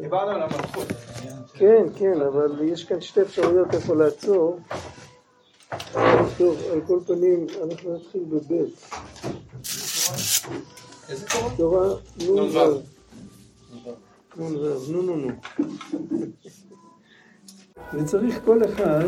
[0.00, 0.86] דיברנו על המלכות.
[1.54, 4.60] כן, כן, אבל יש כאן שתי אפשרויות איפה לעצור.
[6.38, 8.90] טוב, על כל פנים, אנחנו נתחיל בבית.
[11.08, 11.54] איזה תורה?
[11.56, 12.34] תורה נ"ו.
[12.36, 12.80] נ"ו.
[14.36, 15.28] נ"ו, נו נו נו.
[17.94, 19.04] וצריך כל אחד,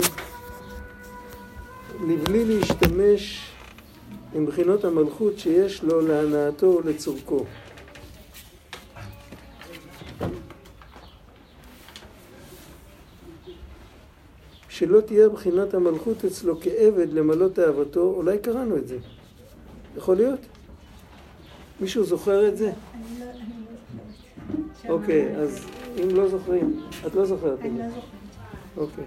[2.08, 3.50] לבלי להשתמש
[4.34, 7.44] עם בחינות המלכות שיש לו להנאתו ולצורכו.
[14.80, 18.96] שלא תהיה בחינת המלכות אצלו כעבד למלא תאוותו, אולי קראנו את זה.
[19.96, 20.40] יכול להיות?
[21.80, 22.72] מישהו זוכר את זה?
[24.88, 25.66] אוקיי, אז
[26.02, 27.88] אם לא זוכרים, את לא זוכרת את זה.
[28.76, 29.04] אוקיי.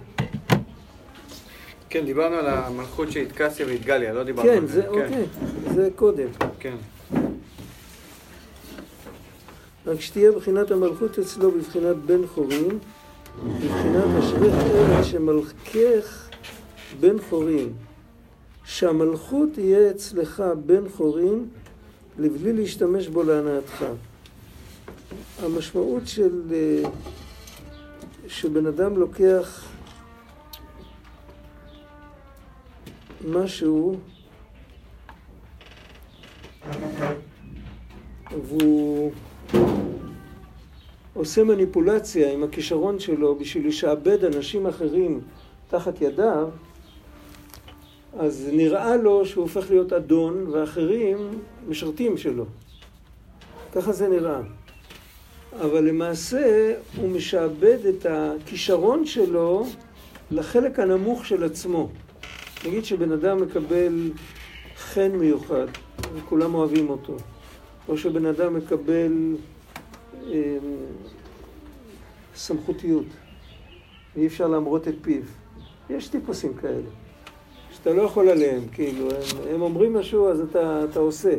[1.89, 5.25] כן, דיברנו על המלכות של איתקסיה ואיתגליה, לא דיברנו כן, על זה אוקיי,
[5.73, 6.27] זה קודם.
[6.59, 6.75] כן.
[9.85, 12.79] רק שתהיה בחינת המלכות אצלו בבחינת בן חורין,
[13.37, 16.29] בבחינת אשריך ארץ שמלכך
[16.99, 17.73] בן חורין.
[18.65, 21.45] שהמלכות תהיה אצלך בן חורין,
[22.17, 23.85] לבלי להשתמש בו להנאתך.
[25.41, 26.41] המשמעות של...
[26.51, 26.89] אה,
[28.27, 29.67] שבן אדם לוקח
[33.27, 33.97] משהו
[38.31, 39.11] והוא
[41.13, 45.21] עושה מניפולציה עם הכישרון שלו בשביל לשעבד אנשים אחרים
[45.69, 46.49] תחת ידיו,
[48.19, 51.17] אז נראה לו שהוא הופך להיות אדון ואחרים
[51.67, 52.45] משרתים שלו.
[53.71, 54.39] ככה זה נראה.
[55.61, 59.65] אבל למעשה הוא משעבד את הכישרון שלו
[60.31, 61.89] לחלק הנמוך של עצמו.
[62.65, 64.11] נגיד שבן אדם מקבל
[64.77, 65.67] חן מיוחד
[66.15, 67.17] וכולם אוהבים אותו,
[67.89, 69.35] או שבן אדם מקבל
[72.35, 73.05] סמכותיות
[74.15, 75.21] ואי אפשר להמרות את פיו.
[75.89, 76.89] יש טיפוסים כאלה,
[77.71, 81.33] שאתה לא יכול עליהם, כאילו, הם, הם אומרים משהו אז אתה, אתה עושה.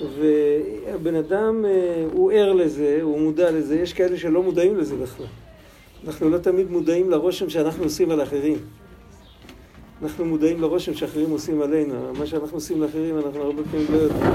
[0.00, 5.26] והבן אדם אה, הוא ער לזה, הוא מודע לזה, יש כאלה שלא מודעים לזה בכלל.
[6.06, 8.58] אנחנו לא תמיד מודעים לרושם שאנחנו עושים על אחרים.
[10.02, 12.12] אנחנו מודעים לרושם שאחרים עושים עלינו.
[12.18, 14.30] מה שאנחנו עושים לאחרים אנחנו הרבה פעמים לא יודעים.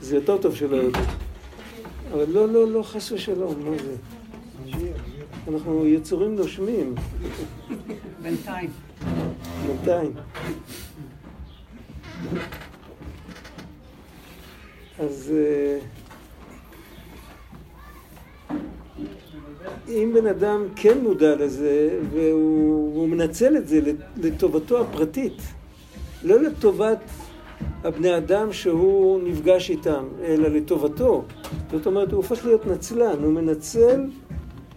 [0.00, 1.27] זה יותר טוב שלא יודעים.
[2.12, 3.96] אבל לא, לא, לא, חס ושלום, מה זה?
[5.48, 6.94] אנחנו יצורים נושמים.
[8.22, 8.70] בינתיים.
[9.66, 10.12] בינתיים.
[14.98, 15.78] אז אה,
[19.88, 23.80] אם בן אדם כן מודע לזה והוא, והוא מנצל את זה
[24.16, 25.42] לטובתו הפרטית,
[26.22, 26.98] לא לטובת
[27.84, 31.22] הבני אדם שהוא נפגש איתם, אלא לטובתו.
[31.72, 34.04] זאת אומרת, הוא הופך להיות נצלן, הוא מנצל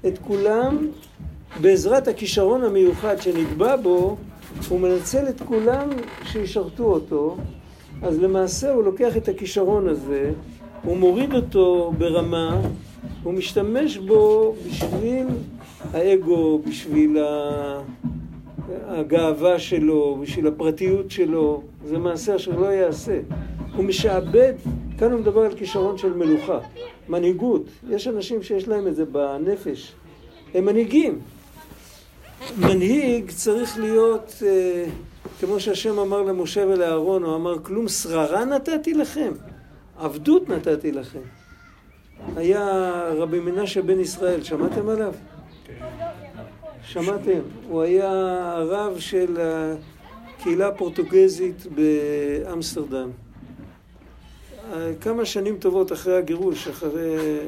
[0.08, 0.78] את כולם.
[1.62, 4.18] בעזרת הכישרון המיוחד שנקבע בו,
[4.70, 5.90] הוא מנצל את כולם
[6.24, 7.38] שישרתו אותו,
[8.02, 10.32] אז למעשה הוא לוקח את הכישרון הזה,
[10.84, 12.62] הוא מוריד אותו ברמה,
[13.24, 15.28] הוא משתמש בו בשביל
[15.94, 17.18] האגו, בשביל
[18.88, 23.20] הגאווה שלו, בשביל הפרטיות שלו, זה מעשה אשר לא יעשה.
[23.76, 24.54] הוא משעבד,
[24.98, 26.60] כאן הוא מדבר על כישרון של מלוכה,
[27.10, 27.66] מנהיגות.
[27.90, 29.94] יש אנשים שיש להם את זה בנפש,
[30.54, 31.20] הם מנהיגים.
[32.60, 34.44] מנהיג צריך להיות...
[34.46, 34.86] אה,
[35.40, 39.32] כמו שהשם אמר למשה ולאהרון, הוא אמר, כלום שררה נתתי לכם,
[40.00, 41.20] עבדות נתתי לכם.
[42.36, 45.14] היה רבי מנשה בן ישראל, שמעתם עליו?
[46.84, 47.40] שמעתם?
[47.70, 48.12] הוא היה
[48.56, 49.38] הרב של
[50.42, 53.10] הקהילה הפורטוגזית באמסטרדם.
[55.02, 57.40] כמה שנים טובות אחרי הגירוש, אחרי...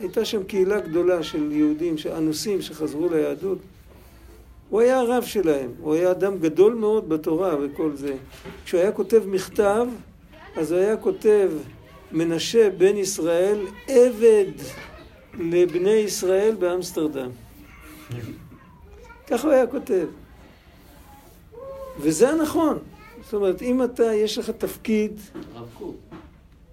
[0.00, 3.58] הייתה שם קהילה גדולה של יהודים, אנוסים שחזרו ליהדות.
[4.68, 8.16] הוא היה הרב שלהם, הוא היה אדם גדול מאוד בתורה וכל זה.
[8.64, 9.86] כשהוא היה כותב מכתב,
[10.56, 11.50] אז הוא היה כותב
[12.12, 14.52] מנשה בן ישראל עבד
[15.38, 17.30] לבני ישראל באמסטרדם.
[19.26, 20.06] ככה הוא היה כותב.
[22.00, 22.78] וזה הנכון.
[23.24, 25.20] זאת אומרת, אם אתה, יש לך תפקיד...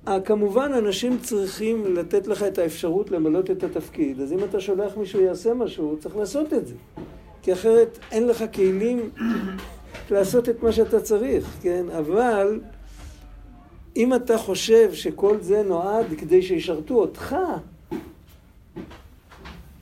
[0.07, 4.21] אה, כמובן, אנשים צריכים לתת לך את האפשרות למלא את התפקיד.
[4.21, 6.75] אז אם אתה שולח מישהו יעשה משהו, צריך לעשות את זה.
[7.41, 9.09] כי אחרת אין לך כלים
[10.11, 11.85] לעשות את מה שאתה צריך, כן?
[11.97, 12.59] אבל
[13.95, 17.35] אם אתה חושב שכל זה נועד כדי שישרתו אותך,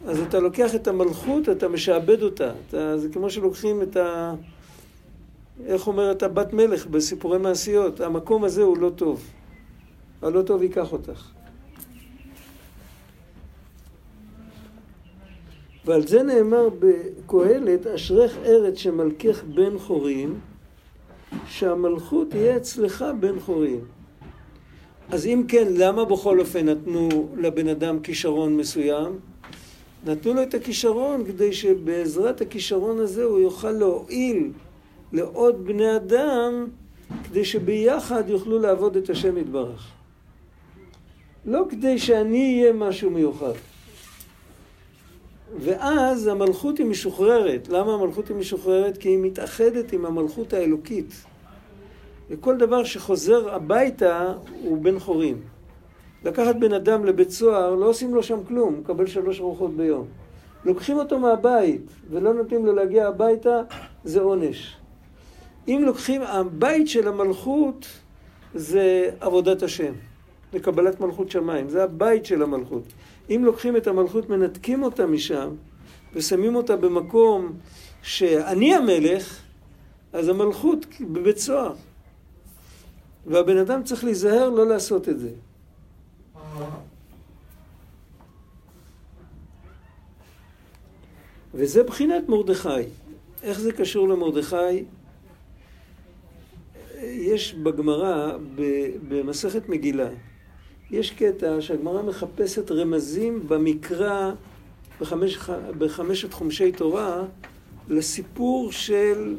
[0.07, 2.51] אז אתה לוקח את המלכות, אתה משעבד אותה.
[2.67, 4.33] אתה, זה כמו שלוקחים את ה...
[5.65, 8.01] איך אומרת הבת מלך בסיפורי מעשיות?
[8.01, 9.23] המקום הזה הוא לא טוב.
[10.21, 11.31] הלא טוב ייקח אותך.
[15.85, 20.33] ועל זה נאמר בקהלת, אשריך ארץ שמלכך בן חורין,
[21.47, 23.79] שהמלכות תהיה אצלך בן חורין.
[25.09, 29.19] אז אם כן, למה בכל אופן נתנו לבן אדם כישרון מסוים?
[30.05, 34.51] נתנו לו את הכישרון כדי שבעזרת הכישרון הזה הוא יוכל להועיל
[35.13, 36.67] לעוד בני אדם
[37.23, 39.91] כדי שביחד יוכלו לעבוד את השם יתברך.
[41.45, 43.53] לא כדי שאני אהיה משהו מיוחד.
[45.59, 47.69] ואז המלכות היא משוחררת.
[47.69, 48.97] למה המלכות היא משוחררת?
[48.97, 51.13] כי היא מתאחדת עם המלכות האלוקית.
[52.29, 54.33] וכל דבר שחוזר הביתה
[54.63, 55.41] הוא בן חורים.
[56.25, 60.07] לקחת בן אדם לבית סוהר, לא עושים לו שם כלום, הוא מקבל שלוש ארוחות ביום.
[60.65, 63.61] לוקחים אותו מהבית ולא נותנים לו להגיע הביתה,
[64.03, 64.77] זה עונש.
[65.67, 67.85] אם לוקחים, הבית של המלכות
[68.55, 69.93] זה עבודת השם,
[70.53, 72.83] זה קבלת מלכות שמיים, זה הבית של המלכות.
[73.29, 75.49] אם לוקחים את המלכות, מנתקים אותה משם
[76.13, 77.53] ושמים אותה במקום
[78.01, 79.41] שאני המלך,
[80.13, 81.73] אז המלכות בבית סוהר.
[83.25, 85.29] והבן אדם צריך להיזהר לא לעשות את זה.
[91.53, 92.69] וזה בחינת מרדכי.
[93.43, 94.83] איך זה קשור למרדכי?
[97.03, 98.37] יש בגמרא,
[99.07, 100.09] במסכת מגילה,
[100.91, 104.31] יש קטע שהגמרא מחפשת רמזים במקרא,
[105.01, 105.37] בחמש,
[105.77, 107.23] בחמשת חומשי תורה,
[107.89, 109.35] לסיפור של,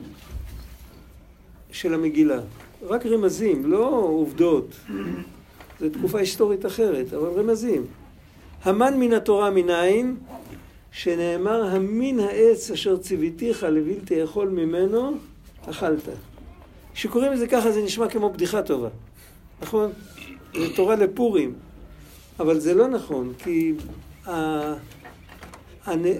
[1.72, 2.40] של המגילה.
[2.82, 4.76] רק רמזים, לא עובדות.
[5.81, 7.87] זו תקופה היסטורית אחרת, אבל רמזים.
[8.62, 10.17] המן מן התורה מנין,
[10.93, 15.17] שנאמר המין העץ אשר ציוויתיך לבלתי אכול ממנו,
[15.67, 16.08] אכלת.
[16.94, 18.88] כשקוראים לזה ככה זה נשמע כמו בדיחה טובה,
[19.62, 19.91] נכון?
[20.55, 21.55] זה תורה לפורים,
[22.41, 23.75] אבל זה לא נכון, כי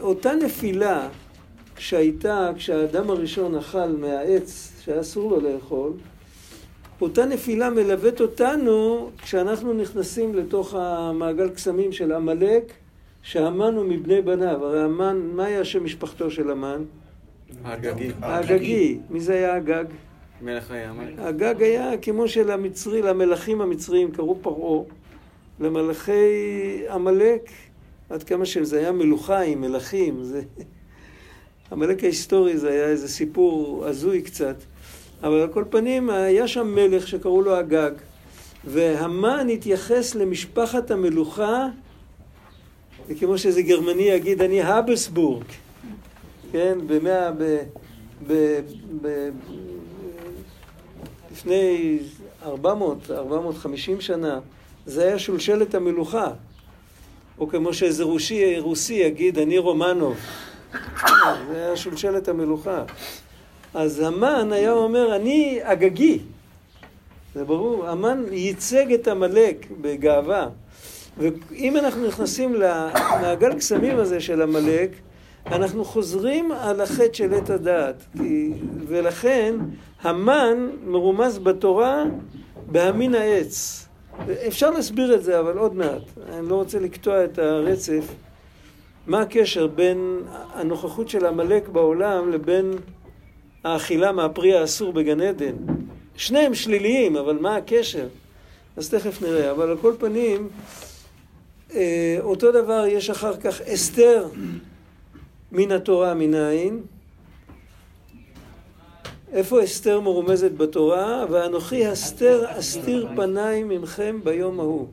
[0.01, 1.09] אותה נפילה
[1.79, 5.93] שהייתה כשהאדם הראשון אכל מהעץ שהיה אסור לו לאכול,
[7.01, 12.73] אותה נפילה מלווית אותנו כשאנחנו נכנסים לתוך המעגל קסמים של עמלק,
[13.23, 14.65] שהמן הוא מבני בניו.
[14.65, 16.85] הרי המן, מה היה שם משפחתו של המן?
[17.65, 18.11] האגגי.
[18.23, 18.99] האגגי.
[19.11, 19.85] מי זה היה הגג?
[20.45, 21.19] מלך עמלק.
[21.19, 24.85] הגג היה כמו של המצרי, למלכים המצריים, קראו פרעה.
[25.61, 27.51] למלכי עמלק,
[28.11, 30.43] עד כמה שזה היה מלוכה מלכים, זה...
[31.73, 34.57] עמלק ההיסטורי זה היה איזה סיפור הזוי קצת.
[35.23, 37.91] אבל על כל פנים, היה שם מלך שקראו לו הגג,
[38.65, 41.69] והמן התייחס למשפחת המלוכה,
[43.09, 45.45] וכמו שאיזה גרמני יגיד, אני הבסבורג,
[46.53, 47.59] כן, במאה, ב...
[48.27, 48.61] ב...
[49.03, 49.29] ב...
[51.35, 51.99] לפני
[52.43, 54.39] 400, 450 שנה,
[54.87, 56.31] זה היה שולשלת המלוכה.
[57.39, 60.17] או כמו שאיזה רוסי, רוסי יגיד, אני רומנוב.
[61.49, 62.85] זה היה שולשלת המלוכה.
[63.75, 66.19] אז המן היה אומר, אני אגגי.
[67.35, 70.49] זה ברור, המן ייצג את עמלק בגאווה.
[71.19, 74.91] ואם אנחנו נכנסים למעגל קסמים הזה של עמלק,
[75.47, 78.05] אנחנו חוזרים על החטא של עת הדעת.
[78.89, 79.55] ולכן
[80.05, 82.05] המן מרומז בתורה
[82.67, 83.87] בהמין העץ.
[84.47, 86.03] אפשר להסביר את זה, אבל עוד מעט.
[86.29, 88.05] אני לא רוצה לקטוע את הרצף.
[89.07, 90.23] מה הקשר בין
[90.55, 92.73] הנוכחות של עמלק בעולם לבין
[93.65, 95.55] האכילה מהפרי האסור בגן עדן.
[96.17, 98.09] שניהם שליליים, אבל מה הקשר?
[98.77, 99.51] אז תכף נראה.
[99.51, 100.49] אבל על כל פנים,
[101.75, 104.29] אה, אותו דבר יש אחר כך אסתר
[105.53, 106.83] מן התורה מנין.
[109.35, 111.25] איפה אסתר מרומזת בתורה?
[111.31, 114.89] ואנוכי הסתר אסתיר פניי ממכם ביום ההוא.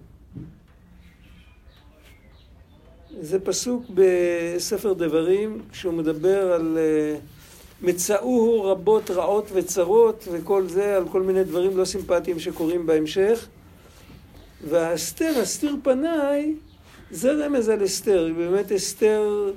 [3.21, 6.77] זה פסוק בספר דברים, כשהוא מדבר על...
[6.77, 7.21] Uh,
[7.83, 13.47] מצאוהו רבות רעות וצרות וכל זה על כל מיני דברים לא סימפטיים שקורים בהמשך.
[14.67, 16.55] והאסתר, אסתיר פניי,
[17.11, 18.33] זה רמז על אסתר.
[18.37, 19.51] באמת אסתר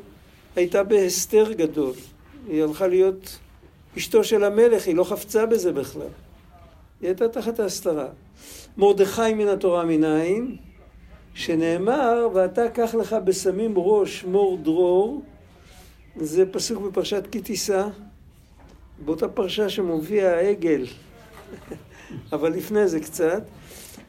[0.57, 1.93] הייתה בהסתר גדול.
[2.49, 3.39] היא הלכה להיות
[3.99, 6.03] אשתו של המלך, היא לא חפצה בזה בכלל.
[7.01, 8.07] היא הייתה תחת ההסתרה.
[8.77, 10.57] מרדכי מן התורה מנין,
[11.35, 15.23] שנאמר, ואתה קח לך בשמים ראש מור דרור,
[16.17, 17.87] זה פסוק בפרשת כי תישא.
[19.05, 20.87] באותה פרשה שמופיע העגל,
[22.33, 23.43] אבל לפני זה קצת,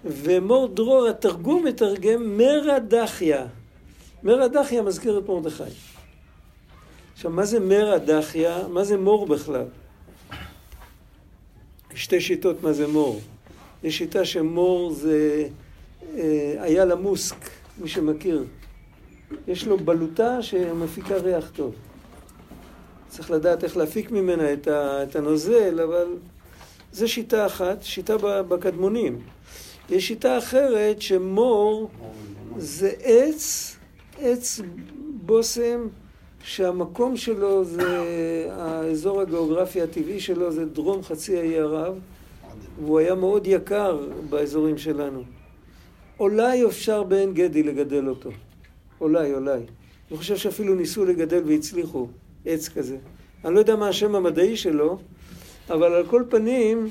[0.06, 3.46] ומור דרור, התרגום מתרגם מרדחיה.
[4.24, 5.64] מרדחיה מזכיר את מרדכי.
[7.16, 8.68] עכשיו, מה זה מרדחיה?
[8.68, 9.66] מה זה מור בכלל?
[11.94, 13.20] שתי שיטות מה זה מור.
[13.84, 15.48] יש שיטה שמור זה
[16.18, 18.44] אה, היה לה מוסק, מי שמכיר.
[19.48, 21.76] יש לו בלוטה שמפיקה ריח טוב.
[23.08, 26.08] צריך לדעת איך להפיק ממנה את, ה, את הנוזל, אבל
[26.92, 29.20] זו שיטה אחת, שיטה בקדמונים.
[29.90, 31.90] יש שיטה אחרת שמור
[32.58, 33.76] זה עץ,
[34.20, 34.62] עץ
[35.26, 35.88] בושם
[36.46, 38.08] שהמקום שלו זה,
[38.52, 41.94] האזור הגיאוגרפי הטבעי שלו זה דרום חצי האי ערב,
[42.80, 44.00] והוא היה מאוד יקר
[44.30, 45.24] באזורים שלנו.
[46.20, 48.30] אולי אפשר בעין גדי לגדל אותו.
[49.02, 49.60] אולי, אולי.
[50.10, 52.08] אני חושב שאפילו ניסו לגדל והצליחו
[52.46, 52.98] עץ כזה.
[53.46, 54.98] אני לא יודע מה השם המדעי שלו,
[55.70, 56.90] אבל על כל פנים,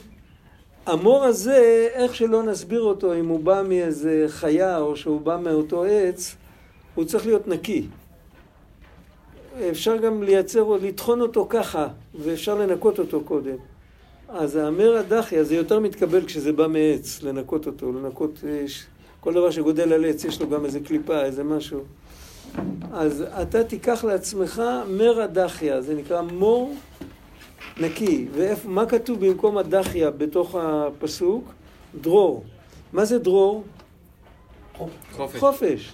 [0.87, 5.84] המור הזה, איך שלא נסביר אותו, אם הוא בא מאיזה חיה או שהוא בא מאותו
[5.84, 6.37] עץ,
[6.94, 7.87] הוא צריך להיות נקי.
[9.70, 13.56] אפשר גם לייצר, לטחון אותו ככה, ואפשר לנקות אותו קודם.
[14.28, 18.44] אז האמר הדחיה זה יותר מתקבל כשזה בא מעץ, לנקות אותו, לנקות,
[19.20, 21.80] כל דבר שגודל על עץ יש לו גם איזה קליפה, איזה משהו.
[22.92, 26.75] אז אתה תיקח לעצמך מר הדחיה, זה נקרא מור
[27.80, 28.26] נקי.
[28.32, 31.44] ומה כתוב במקום הדחיה בתוך הפסוק?
[32.00, 32.44] דרור.
[32.92, 33.64] מה זה דרור?
[35.12, 35.40] חופש.
[35.40, 35.92] חופש.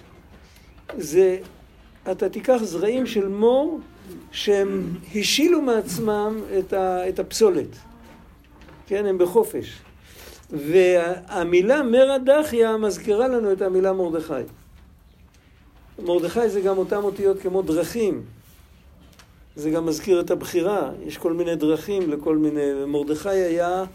[0.97, 1.37] זה,
[2.11, 3.79] אתה תיקח זרעים של מור
[4.31, 7.75] שהם השילו מעצמם את, ה, את הפסולת.
[8.87, 9.77] כן, הם בחופש.
[10.49, 14.33] והמילה מרא דחיה מזכירה לנו את המילה מרדכי.
[16.03, 18.23] מרדכי זה גם אותן אותיות כמו דרכים.
[19.55, 22.85] זה גם מזכיר את הבחירה, יש כל מיני דרכים לכל מיני...
[22.87, 23.85] מרדכי היה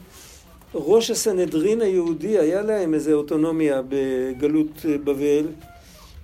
[0.75, 5.47] ראש הסנהדרין היהודי, היה להם איזו אוטונומיה בגלות בבל,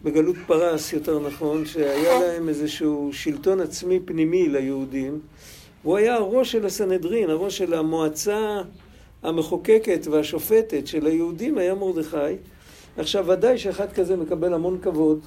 [0.05, 5.21] בגלות פרס יותר נכון, שהיה להם איזשהו שלטון עצמי פנימי ליהודים.
[5.83, 8.61] הוא היה הראש של הסנהדרין, הראש של המועצה
[9.23, 12.37] המחוקקת והשופטת של היהודים היה מרדכי.
[12.97, 15.21] עכשיו ודאי שאחד כזה מקבל המון כבוד,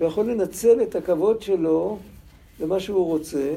[0.00, 1.98] ויכול לנצל את הכבוד שלו
[2.60, 3.54] למה שהוא רוצה,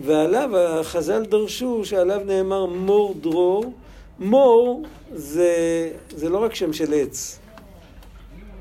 [0.00, 3.72] ועליו החז"ל דרשו שעליו נאמר מור דרור.
[4.18, 4.82] מור
[5.14, 7.38] זה, זה לא רק שם של עץ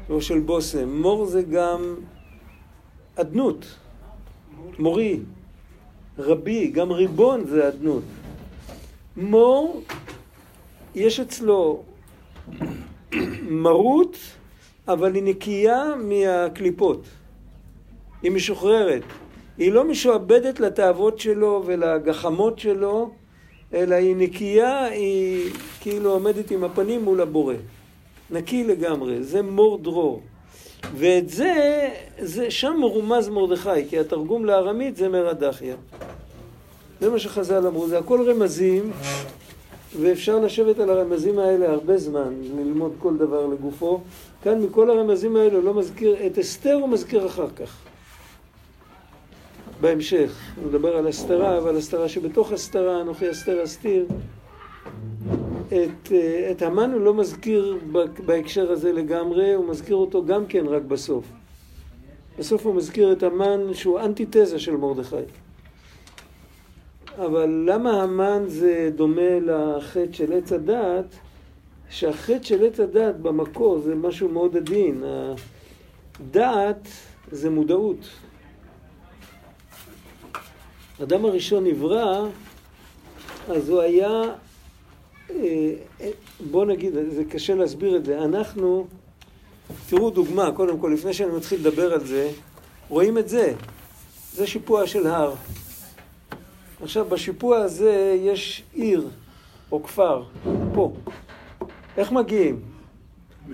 [0.09, 1.95] או של בושם, מור זה גם
[3.15, 3.65] אדנות,
[4.79, 5.19] מורי,
[6.17, 8.03] רבי, גם ריבון זה אדנות.
[9.17, 9.81] מור,
[10.95, 11.83] יש אצלו
[13.41, 14.17] מרות,
[14.87, 17.03] אבל היא נקייה מהקליפות.
[18.21, 19.03] היא משוחררת.
[19.57, 23.11] היא לא משועבדת לתאוות שלו ולגחמות שלו,
[23.73, 27.55] אלא היא נקייה, היא כאילו עומדת עם הפנים מול הבורא.
[28.31, 30.21] נקי לגמרי, זה מור דרור.
[30.95, 31.89] ואת זה,
[32.19, 35.75] זה שם מרומז מרדכי, כי התרגום לארמית זה מרדכיה.
[37.01, 38.91] זה מה שחז"ל אמרו, זה הכל רמזים,
[39.99, 44.01] ואפשר לשבת על הרמזים האלה הרבה זמן, ללמוד כל דבר לגופו.
[44.43, 47.77] כאן מכל הרמזים האלה לא מזכיר, את אסתר הוא מזכיר אחר כך.
[49.81, 50.31] בהמשך.
[50.67, 54.05] מדבר על הסתרה, אבל הסתרה שבתוך הסתרה, אנוכי אסתר אסתיר.
[55.67, 57.79] את, אה, את המן הוא לא מזכיר
[58.25, 61.25] בהקשר הזה לגמרי, הוא מזכיר אותו גם כן רק בסוף.
[62.39, 65.15] בסוף הוא מזכיר את המן שהוא אנטיתזה של מרדכי.
[67.17, 71.15] אבל למה המן זה דומה לחטא של עץ הדעת?
[71.89, 75.03] שהחטא של עץ הדעת במקור זה משהו מאוד עדין.
[76.19, 76.87] הדעת
[77.31, 78.09] זה מודעות.
[80.99, 82.27] האדם הראשון נברא,
[83.47, 84.21] אז הוא היה,
[86.51, 88.87] בוא נגיד, זה קשה להסביר את זה, אנחנו,
[89.89, 92.31] תראו דוגמה, קודם כל, לפני שאני מתחיל לדבר על זה,
[92.89, 93.53] רואים את זה,
[94.33, 95.33] זה שיפוע של הר.
[96.81, 99.07] עכשיו, בשיפוע הזה יש עיר
[99.71, 100.23] או כפר,
[100.73, 100.93] פה.
[101.97, 102.59] איך מגיעים?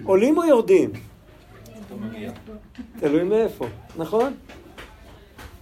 [0.03, 0.91] עולים או יורדים?
[2.99, 3.65] תלוי מאיפה,
[3.97, 4.33] נכון?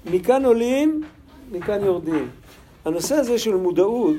[0.05, 1.03] מכאן עולים
[1.51, 2.29] מכאן יורדים.
[2.85, 4.15] הנושא הזה של מודעות,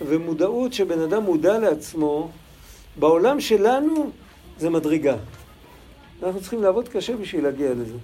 [0.00, 2.30] ומודעות שבן אדם מודע לעצמו,
[2.98, 4.10] בעולם שלנו
[4.58, 5.16] זה מדרגה.
[6.22, 7.96] אנחנו צריכים לעבוד קשה בשביל להגיע לזה.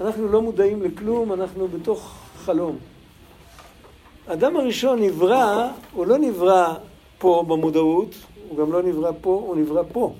[0.00, 2.78] אנחנו לא מודעים לכלום, אנחנו בתוך חלום.
[4.26, 6.74] האדם הראשון נברא, הוא לא נברא
[7.18, 8.14] פה במודעות,
[8.48, 10.14] הוא גם לא נברא פה, הוא נברא פה.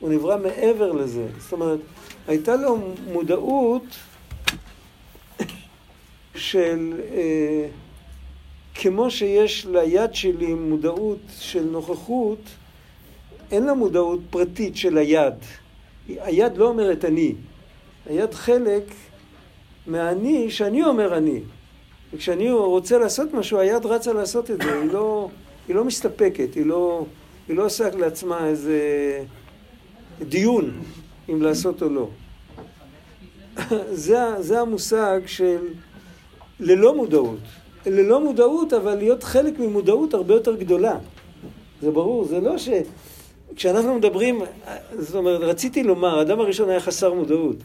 [0.00, 1.26] הוא נברא מעבר לזה.
[1.38, 1.78] זאת אומרת,
[2.28, 2.78] הייתה לו
[3.12, 3.82] מודעות
[6.34, 7.68] של אה,
[8.82, 12.38] כמו שיש ליד שלי מודעות של נוכחות,
[13.50, 15.34] אין לה מודעות פרטית של היד.
[16.08, 17.34] היד לא אומרת אני.
[18.06, 18.82] היד חלק
[19.86, 21.40] מהאני שאני אומר אני.
[22.12, 24.80] וכשאני רוצה לעשות משהו, היד רצה לעשות את זה.
[24.80, 25.28] היא לא,
[25.68, 27.04] היא לא מסתפקת, היא לא,
[27.48, 28.78] היא לא עושה לעצמה איזה
[30.28, 30.82] דיון
[31.28, 32.08] אם לעשות או לא.
[34.06, 35.68] זה, זה המושג של
[36.60, 37.59] ללא מודעות.
[37.86, 40.98] ללא מודעות, אבל להיות חלק ממודעות הרבה יותר גדולה.
[41.82, 42.68] זה ברור, זה לא ש...
[43.56, 44.42] כשאנחנו מדברים,
[44.98, 47.56] זאת אומרת, רציתי לומר, האדם הראשון היה חסר מודעות,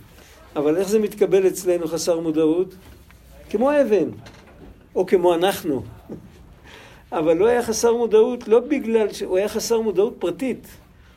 [0.55, 2.75] אבל איך זה מתקבל אצלנו חסר מודעות?
[3.49, 4.09] כמו אבן,
[4.95, 5.83] או כמו אנחנו.
[7.11, 10.67] אבל לא היה חסר מודעות, לא בגלל שהוא היה חסר מודעות פרטית,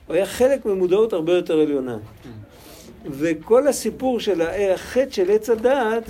[0.07, 1.97] הוא היה חלק ממודעות הרבה יותר עליונה.
[3.05, 6.05] וכל הסיפור של החטא של עץ הדעת,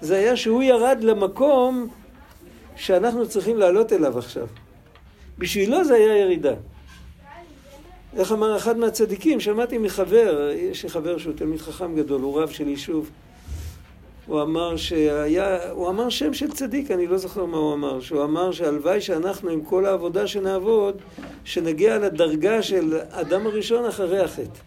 [0.00, 1.88] זה היה שהוא ירד למקום
[2.76, 4.46] שאנחנו צריכים לעלות אליו עכשיו.
[5.38, 6.54] בשבילו זה היה ירידה.
[8.16, 12.50] איך אמר אחד מהצדיקים, שמעתי מחבר, יש לי חבר שהוא תלמיד חכם גדול, הוא רב
[12.50, 13.10] של יישוב.
[14.26, 18.24] הוא אמר שהיה, הוא אמר שם של צדיק, אני לא זוכר מה הוא אמר, שהוא
[18.24, 20.96] אמר שהלוואי שאנחנו עם כל העבודה שנעבוד,
[21.44, 24.60] שנגיע לדרגה של אדם הראשון אחרי החטא.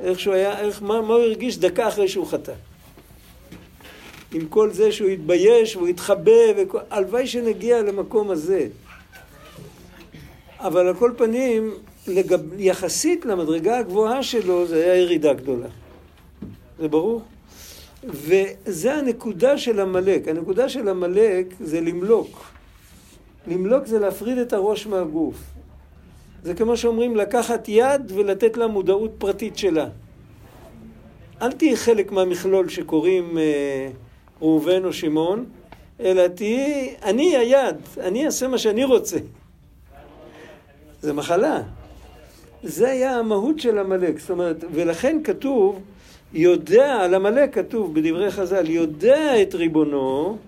[0.00, 2.52] איך שהוא היה, איך, מה, מה הוא הרגיש דקה אחרי שהוא חטא.
[4.36, 6.32] עם כל זה שהוא התבייש והוא התחבא,
[6.90, 8.66] הלוואי שנגיע למקום הזה.
[10.58, 11.74] אבל על כל פנים,
[12.06, 15.68] לגב, יחסית למדרגה הגבוהה שלו, זה היה ירידה גדולה.
[16.78, 17.22] זה ברור?
[18.04, 20.28] וזה הנקודה של עמלק.
[20.28, 22.44] הנקודה של עמלק זה למלוק.
[23.46, 25.36] למלוק זה להפריד את הראש מהגוף.
[26.42, 29.88] זה כמו שאומרים לקחת יד ולתת לה מודעות פרטית שלה.
[31.42, 33.88] אל תהיי חלק מהמכלול שקוראים אה,
[34.40, 35.44] ראובן או שמעון,
[36.00, 39.18] אלא תהיי, אני היד, אני אעשה מה שאני רוצה.
[41.00, 41.62] זה מחלה.
[42.62, 44.18] זה היה המהות של עמלק.
[44.18, 45.80] זאת אומרת, ולכן כתוב,
[46.32, 50.38] יודע, על עמלק כתוב בדברי חז"ל, יודע את ריבונו,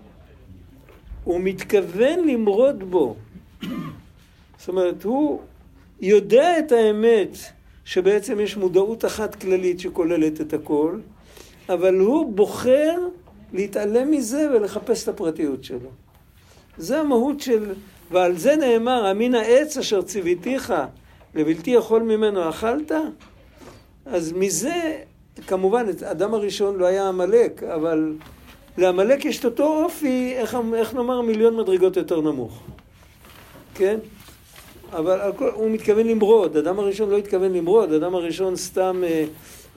[1.25, 3.17] הוא מתכוון למרוד בו.
[4.59, 5.41] זאת אומרת, הוא
[6.01, 7.37] יודע את האמת
[7.85, 10.99] שבעצם יש מודעות אחת כללית שכוללת את הכל,
[11.69, 13.09] אבל הוא בוחר
[13.53, 15.91] להתעלם מזה ולחפש את הפרטיות שלו.
[16.79, 17.73] זה המהות של...
[18.11, 20.75] ועל זה נאמר, אמין העץ אשר ציוויתיך,
[21.35, 22.93] לבלתי יכול ממנו אכלת?
[24.07, 25.03] אז מזה,
[25.47, 28.15] כמובן, אדם הראשון לא היה עמלק, אבל
[28.79, 32.63] לעמלק יש את אותו אופי, איך, איך נאמר, מיליון מדרגות יותר נמוך.
[33.75, 33.99] כן?
[34.93, 39.25] אבל הכל, הוא מתכוון למרוד, אדם הראשון לא התכוון למרוד, אדם הראשון סתם אה,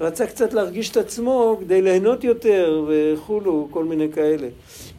[0.01, 4.47] רצה קצת להרגיש את עצמו כדי ליהנות יותר וכולו, כל מיני כאלה.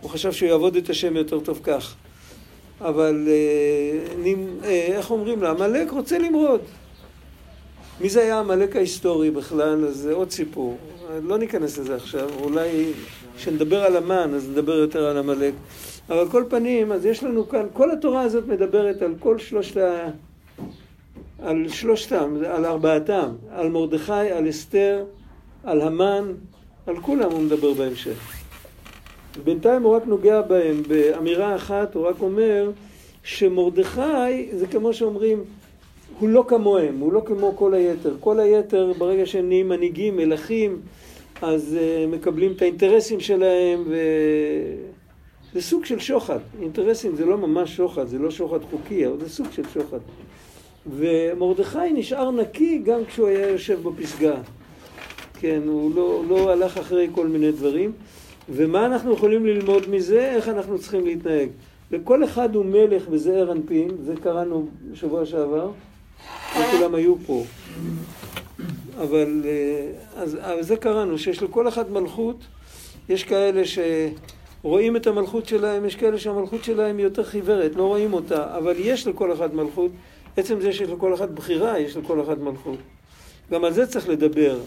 [0.00, 1.94] הוא חשב שהוא יעבוד את השם יותר טוב כך.
[2.80, 4.26] אבל אה,
[4.64, 5.50] אה, איך אומרים לה?
[5.50, 6.60] עמלק רוצה למרוד.
[8.00, 9.84] מי זה היה עמלק ההיסטורי בכלל?
[9.84, 10.76] אז זה עוד סיפור.
[11.22, 12.92] לא ניכנס לזה עכשיו, אולי
[13.36, 15.54] כשנדבר על המן אז נדבר יותר על עמלק.
[16.08, 20.10] אבל כל פנים, אז יש לנו כאן, כל התורה הזאת מדברת על כל שלושת ה...
[21.42, 25.04] על שלושתם, על ארבעתם, על מרדכי, על אסתר,
[25.64, 26.32] על המן,
[26.86, 28.32] על כולם הוא מדבר בהמשך.
[29.44, 32.70] בינתיים הוא רק נוגע בהם באמירה אחת, הוא רק אומר
[33.24, 35.44] שמרדכי זה כמו שאומרים,
[36.18, 38.14] הוא לא כמוהם, הוא לא כמו כל היתר.
[38.20, 40.80] כל היתר ברגע שהם נהיים מנהיגים, מלכים,
[41.42, 43.96] אז uh, מקבלים את האינטרסים שלהם ו...
[45.52, 46.38] זה סוג של שוחד.
[46.60, 49.98] אינטרסים זה לא ממש שוחד, זה לא שוחד חוקי, אבל זה סוג של שוחד.
[50.86, 54.34] ומרדכי נשאר נקי גם כשהוא היה יושב בפסגה.
[55.40, 57.92] כן, הוא לא, לא הלך אחרי כל מיני דברים.
[58.48, 60.20] ומה אנחנו יכולים ללמוד מזה?
[60.20, 61.48] איך אנחנו צריכים להתנהג.
[61.90, 65.70] וכל אחד הוא מלך בזעיר אנפין, זה קראנו בשבוע שעבר,
[66.60, 67.44] וכולם היו פה.
[69.00, 72.36] אבל אה, אז, אז זה קראנו, שיש לכל אחד מלכות,
[73.08, 73.62] יש כאלה
[74.62, 78.74] שרואים את המלכות שלהם, יש כאלה שהמלכות שלהם היא יותר חיוורת, לא רואים אותה, אבל
[78.78, 79.90] יש לכל אחד מלכות.
[80.36, 82.78] עצם זה שיש לכל אחד בחירה, יש לכל אחד מלכות.
[83.50, 84.60] גם על זה צריך לדבר.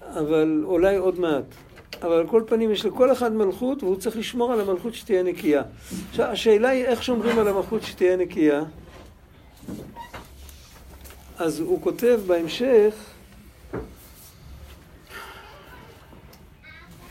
[0.00, 1.44] אבל אולי עוד מעט.
[2.02, 5.62] אבל על כל פנים יש לכל אחד מלכות והוא צריך לשמור על המלכות שתהיה נקייה.
[6.10, 8.62] עכשיו השאלה היא איך שומרים על המלכות שתהיה נקייה.
[11.38, 12.94] אז הוא כותב בהמשך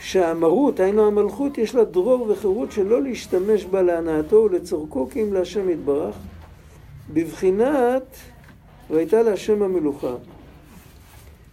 [0.03, 5.69] שהמרות, היינו המלכות, יש לה דרור וחירות שלא להשתמש בה להנאתו ולצורכו כי אם להשם
[5.69, 6.15] יתברך,
[7.13, 8.15] בבחינת
[8.89, 10.15] והייתה להשם המלוכה.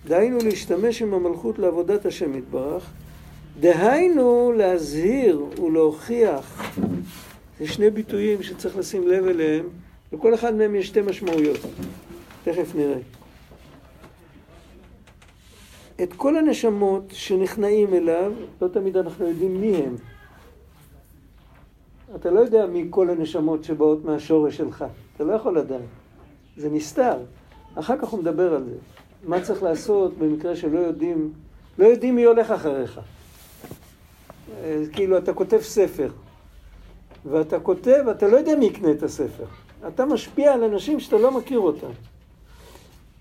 [0.06, 2.90] דהיינו להשתמש עם המלכות לעבודת השם יתברך,
[3.60, 6.76] דהיינו להזהיר ולהוכיח.
[7.60, 9.64] זה שני ביטויים שצריך לשים לב אליהם,
[10.12, 11.60] לכל אחד מהם יש שתי משמעויות.
[12.44, 13.19] תכף נראה.
[16.02, 18.32] את כל הנשמות שנכנעים אליו,
[18.62, 19.96] לא תמיד אנחנו יודעים מי הם.
[22.14, 24.84] אתה לא יודע מי כל הנשמות שבאות מהשורש שלך,
[25.16, 25.80] אתה לא יכול לדעת.
[26.56, 27.16] זה נסתר.
[27.74, 28.76] אחר כך הוא מדבר על זה.
[29.24, 31.32] מה צריך לעשות במקרה שלא יודעים,
[31.78, 33.00] לא יודעים מי הולך אחריך.
[34.62, 36.10] אה, כאילו, אתה כותב ספר,
[37.24, 39.44] ואתה כותב, אתה לא יודע מי יקנה את הספר.
[39.88, 41.90] אתה משפיע על אנשים שאתה לא מכיר אותם.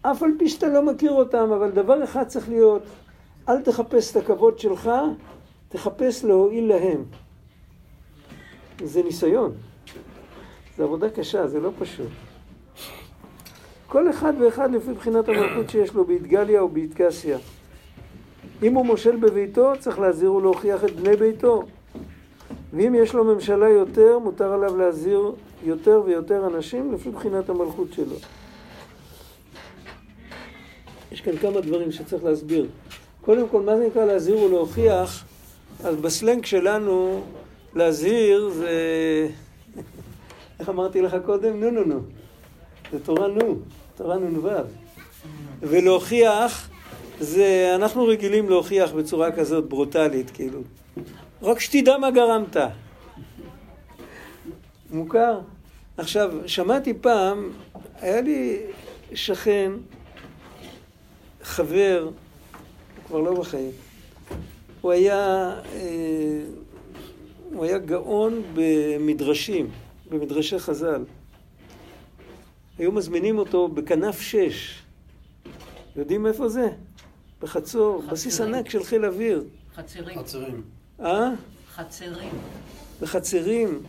[0.01, 2.81] אף על פי שאתה לא מכיר אותם, אבל דבר אחד צריך להיות,
[3.49, 4.91] אל תחפש את הכבוד שלך,
[5.69, 7.03] תחפש להועיל להם.
[8.83, 9.51] זה ניסיון.
[10.77, 12.07] זו עבודה קשה, זה לא פשוט.
[13.87, 17.37] כל אחד ואחד לפי בחינת המלכות שיש לו באתגליה או באתקסיה.
[18.63, 21.63] אם הוא מושל בביתו, צריך להזהיר ולהוכיח את בני ביתו.
[22.73, 25.31] ואם יש לו ממשלה יותר, מותר עליו להזהיר
[25.63, 28.15] יותר ויותר אנשים לפי בחינת המלכות שלו.
[31.19, 32.67] יש כאן כמה דברים שצריך להסביר.
[33.21, 35.25] קודם כל, מה זה נקרא להזהיר ולהוכיח?
[35.83, 37.23] אז בסלנג שלנו,
[37.75, 38.71] להזהיר זה...
[40.59, 41.59] איך אמרתי לך קודם?
[41.59, 41.99] נו נו נו.
[42.91, 43.55] זה תורה נו,
[43.95, 44.47] תורה נ"ו.
[45.61, 46.69] ולהוכיח,
[47.19, 50.59] זה, אנחנו רגילים להוכיח בצורה כזאת ברוטלית, כאילו.
[51.41, 52.57] רק שתדע מה גרמת.
[54.91, 55.39] מוכר?
[55.97, 57.49] עכשיו, שמעתי פעם,
[58.01, 58.59] היה לי
[59.13, 59.71] שכן,
[61.49, 63.71] חבר, הוא כבר לא בחיים,
[64.81, 65.15] הוא היה,
[65.73, 66.41] אה,
[67.53, 69.69] הוא היה גאון במדרשים,
[70.09, 71.03] במדרשי חז"ל.
[72.77, 74.79] היו מזמינים אותו בכנף שש.
[75.95, 76.67] יודעים איפה זה?
[77.41, 78.13] בחצור, חצרים.
[78.13, 79.43] בסיס ענק של חיל אוויר.
[79.75, 80.19] חצרים.
[80.19, 80.61] חצרים.
[80.99, 81.29] אה?
[81.75, 82.31] חצרים.
[83.01, 83.83] בחצרים.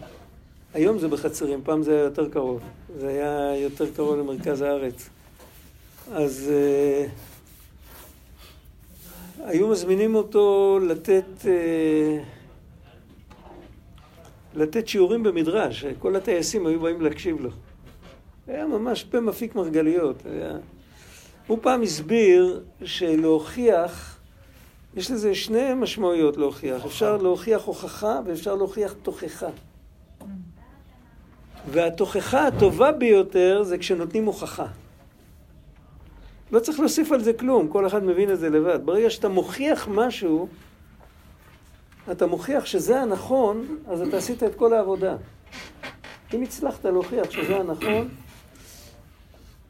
[0.74, 2.60] היום זה בחצרים, פעם זה היה יותר קרוב.
[2.98, 5.08] זה היה יותר קרוב למרכז הארץ.
[6.12, 7.29] אז uh,
[9.44, 11.46] היו מזמינים אותו לתת, uh,
[14.54, 15.84] לתת שיעורים במדרש.
[15.98, 17.50] כל הטייסים היו באים להקשיב לו.
[18.46, 20.16] היה ממש פה מפיק מרגליות.
[20.26, 20.56] היה...
[21.46, 24.18] הוא פעם הסביר שלהוכיח,
[24.96, 26.84] יש לזה שני משמעויות להוכיח.
[26.84, 29.48] אפשר להוכיח הוכחה ואפשר להוכיח תוכחה.
[31.70, 34.66] והתוכחה הטובה ביותר זה כשנותנים הוכחה.
[36.52, 38.78] לא צריך להוסיף על זה כלום, כל אחד מבין את זה לבד.
[38.84, 40.48] ברגע שאתה מוכיח משהו,
[42.10, 45.16] אתה מוכיח שזה הנכון, אז אתה עשית את כל העבודה.
[46.34, 48.08] אם הצלחת להוכיח שזה הנכון,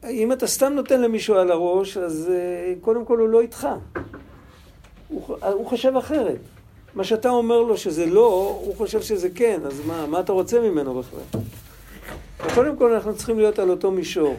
[0.09, 3.67] אם אתה סתם נותן למישהו על הראש, אז uh, קודם כל הוא לא איתך.
[5.07, 6.39] הוא, הוא חושב אחרת.
[6.95, 10.59] מה שאתה אומר לו שזה לא, הוא חושב שזה כן, אז מה, מה אתה רוצה
[10.59, 11.41] ממנו בכלל?
[12.55, 14.35] קודם כל אנחנו צריכים להיות על אותו מישור.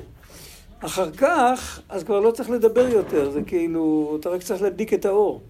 [0.84, 5.04] אחר כך, אז כבר לא צריך לדבר יותר, זה כאילו, אתה רק צריך להדליק את
[5.04, 5.42] האור.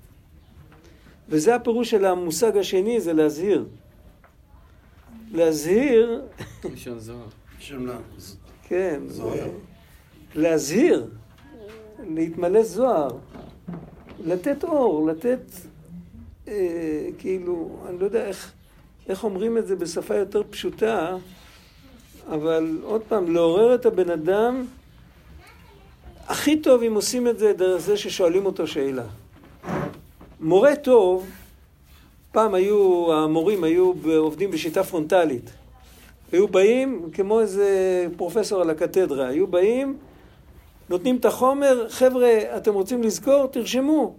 [1.29, 3.67] וזה הפירוש של המושג השני, זה להזהיר.
[5.33, 6.23] להזהיר...
[6.65, 7.27] לשון זוהר.
[8.69, 9.01] כן.
[9.07, 9.51] זוהר.
[10.35, 11.07] להזהיר,
[12.15, 13.11] להתמלא זוהר,
[14.25, 15.41] לתת אור, לתת,
[16.49, 18.53] אה, כאילו, אני לא יודע איך,
[19.09, 21.17] איך אומרים את זה בשפה יותר פשוטה,
[22.29, 24.67] אבל עוד פעם, לעורר את הבן אדם,
[26.27, 29.05] הכי טוב אם עושים את זה דרך זה ששואלים אותו שאלה.
[30.41, 31.31] מורה טוב,
[32.33, 35.51] פעם היו, המורים היו עובדים בשיטה פרונטלית.
[36.33, 37.69] היו באים, כמו איזה
[38.17, 39.97] פרופסור על הקתדרה, היו באים,
[40.89, 43.47] נותנים את החומר, חבר'ה, אתם רוצים לזכור?
[43.47, 44.15] תרשמו.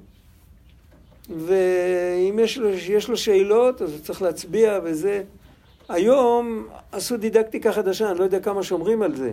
[1.29, 5.23] ואם יש לו, יש לו שאלות, אז צריך להצביע וזה.
[5.89, 9.31] היום עשו דידקטיקה חדשה, אני לא יודע כמה שומרים על זה,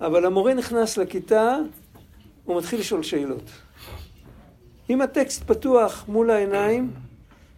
[0.00, 1.56] אבל המורה נכנס לכיתה,
[2.44, 3.50] הוא מתחיל לשאול שאלות.
[4.90, 6.90] אם הטקסט פתוח מול העיניים,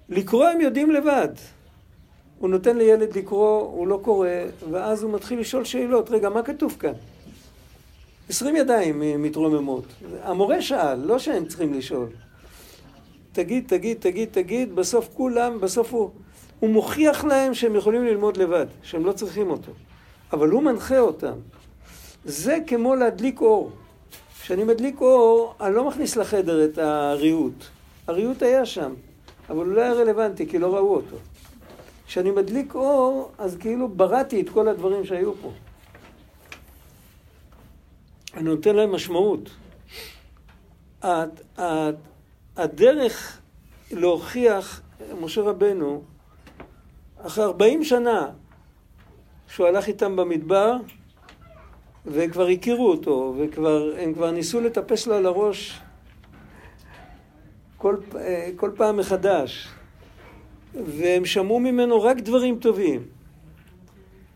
[0.08, 1.28] לקרוא הם יודעים לבד.
[2.38, 4.28] הוא נותן לילד לקרוא, הוא לא קורא,
[4.70, 6.10] ואז הוא מתחיל לשאול שאלות.
[6.10, 6.92] רגע, מה כתוב כאן?
[8.28, 9.84] עשרים ידיים מתרוממות.
[10.22, 12.08] המורה שאל, לא שהם צריכים לשאול.
[13.32, 16.10] תגיד, תגיד, תגיד, תגיד, בסוף כולם, בסוף הוא,
[16.60, 19.72] הוא מוכיח להם שהם יכולים ללמוד לבד, שהם לא צריכים אותו.
[20.32, 21.34] אבל הוא מנחה אותם.
[22.24, 23.70] זה כמו להדליק אור.
[24.46, 27.64] כשאני מדליק אור, אני לא מכניס לחדר את הריהוט.
[28.06, 28.94] הריהוט היה שם,
[29.50, 31.16] אבל הוא לא היה רלוונטי, כי לא ראו אותו.
[32.06, 35.52] כשאני מדליק אור, אז כאילו בראתי את כל הדברים שהיו פה.
[38.34, 39.50] אני נותן להם משמעות.
[42.56, 43.38] הדרך
[43.90, 44.82] להוכיח,
[45.20, 46.02] משה רבנו,
[47.18, 48.30] אחרי 40 שנה
[49.48, 50.76] שהוא הלך איתם במדבר,
[52.06, 55.80] והם כבר הכירו אותו, והם כבר ניסו לטפס לו על הראש
[57.78, 57.96] כל,
[58.56, 59.68] כל פעם מחדש,
[60.74, 63.02] והם שמעו ממנו רק דברים טובים.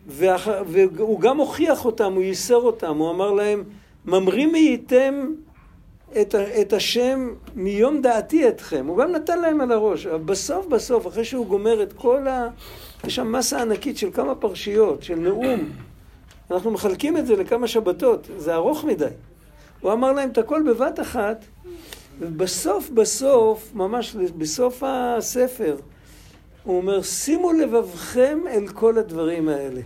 [0.07, 3.63] והוא גם הוכיח אותם, הוא ייסר אותם, הוא אמר להם,
[4.05, 5.33] ממרים הייתם
[6.21, 8.85] את, את השם מיום דעתי אתכם.
[8.87, 10.05] הוא גם נתן להם על הראש.
[10.05, 12.47] בסוף בסוף, אחרי שהוא גומר את כל ה...
[13.03, 15.69] יש שם מסה ענקית של כמה פרשיות, של נאום.
[16.51, 19.05] אנחנו מחלקים את זה לכמה שבתות, זה ארוך מדי.
[19.81, 21.45] הוא אמר להם את הכל בבת אחת,
[22.19, 25.75] ובסוף בסוף, ממש בסוף הספר,
[26.63, 29.81] הוא אומר, שימו לבבכם אל כל הדברים האלה.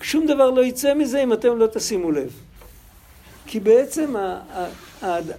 [0.00, 2.32] שום דבר לא יצא מזה אם אתם לא תשימו לב.
[3.46, 4.14] כי בעצם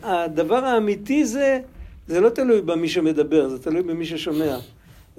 [0.03, 1.60] הדבר האמיתי זה,
[2.08, 4.58] זה לא תלוי במי שמדבר, זה תלוי במי ששומע.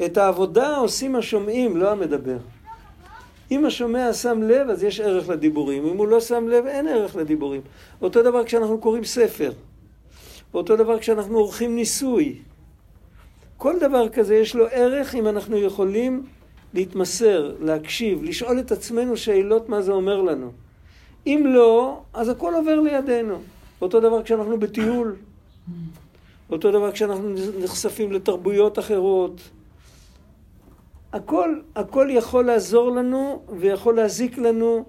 [0.04, 2.36] את העבודה עושים השומעים, לא המדבר.
[3.50, 5.86] אם השומע שם לב, אז יש ערך לדיבורים.
[5.86, 7.60] אם הוא לא שם לב, אין ערך לדיבורים.
[8.02, 9.52] אותו דבר כשאנחנו קוראים ספר.
[10.54, 12.38] אותו דבר כשאנחנו עורכים ניסוי.
[13.56, 16.22] כל דבר כזה יש לו ערך אם אנחנו יכולים
[16.74, 20.52] להתמסר, להקשיב, לשאול את עצמנו שאלות מה זה אומר לנו.
[21.26, 23.38] אם לא, אז הכל עובר לידינו.
[23.82, 25.16] אותו דבר כשאנחנו בטיול.
[26.50, 29.40] אותו דבר כשאנחנו נחשפים לתרבויות אחרות.
[31.12, 34.84] הכל, הכל יכול לעזור לנו ויכול להזיק לנו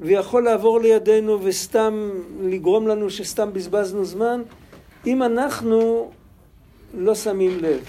[0.00, 2.10] ויכול לעבור לידינו וסתם
[2.42, 4.42] לגרום לנו שסתם בזבזנו זמן
[5.06, 6.10] אם אנחנו
[6.94, 7.84] לא שמים לב.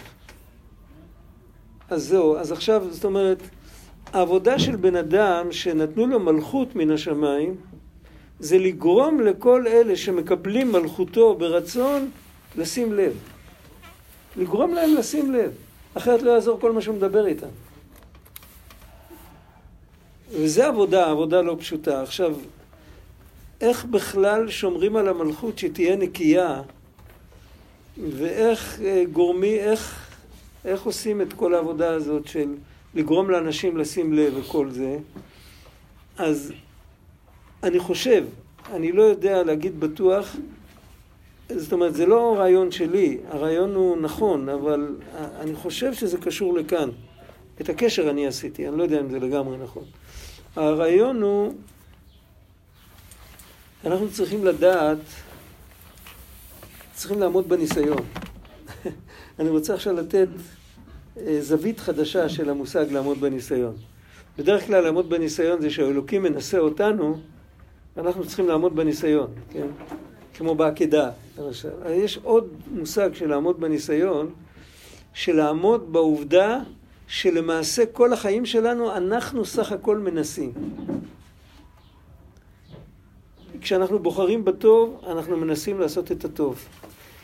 [1.90, 3.38] אז זהו, אז עכשיו, זאת אומרת,
[4.13, 7.56] העבודה של בן אדם שנתנו לו מלכות מן השמיים
[8.40, 12.10] זה לגרום לכל אלה שמקבלים מלכותו ברצון
[12.56, 13.13] לשים לב.
[14.36, 15.52] לגרום להם לשים לב,
[15.94, 17.48] אחרת לא יעזור כל מה שהוא מדבר איתם.
[20.32, 22.02] וזה עבודה, עבודה לא פשוטה.
[22.02, 22.36] עכשיו,
[23.62, 26.62] איך בכלל שומרים על המלכות שתהיה נקייה,
[28.12, 30.10] ואיך אה, גורמי, איך,
[30.66, 32.56] איך עושים את כל העבודה הזאת של
[32.96, 34.98] לגרום לאנשים לשים לב וכל זה,
[36.18, 36.54] אז
[37.63, 38.26] אני חושב,
[38.74, 40.36] אני לא יודע להגיד בטוח,
[41.50, 44.96] זאת אומרת, זה לא רעיון שלי, הרעיון הוא נכון, אבל
[45.40, 46.90] אני חושב שזה קשור לכאן.
[47.62, 49.84] את הקשר אני עשיתי, אני לא יודע אם זה לגמרי נכון.
[50.58, 51.54] הרעיון הוא,
[53.86, 54.98] אנחנו צריכים לדעת,
[56.93, 57.98] צריכים לעמוד בניסיון.
[59.39, 60.28] אני רוצה עכשיו לתת
[61.17, 63.76] אה, זווית חדשה של המושג לעמוד בניסיון.
[64.38, 67.20] בדרך כלל לעמוד בניסיון זה שהאלוקים מנסה אותנו,
[67.98, 69.67] ואנחנו צריכים לעמוד בניסיון, כן?
[70.34, 71.12] כמו בעקדה.
[71.89, 74.34] יש עוד מושג של לעמוד בניסיון,
[75.13, 76.60] של לעמוד בעובדה
[77.08, 80.54] שלמעשה כל החיים שלנו אנחנו סך הכל מנסים.
[83.62, 86.65] כשאנחנו בוחרים בטוב, אנחנו מנסים לעשות את הטוב.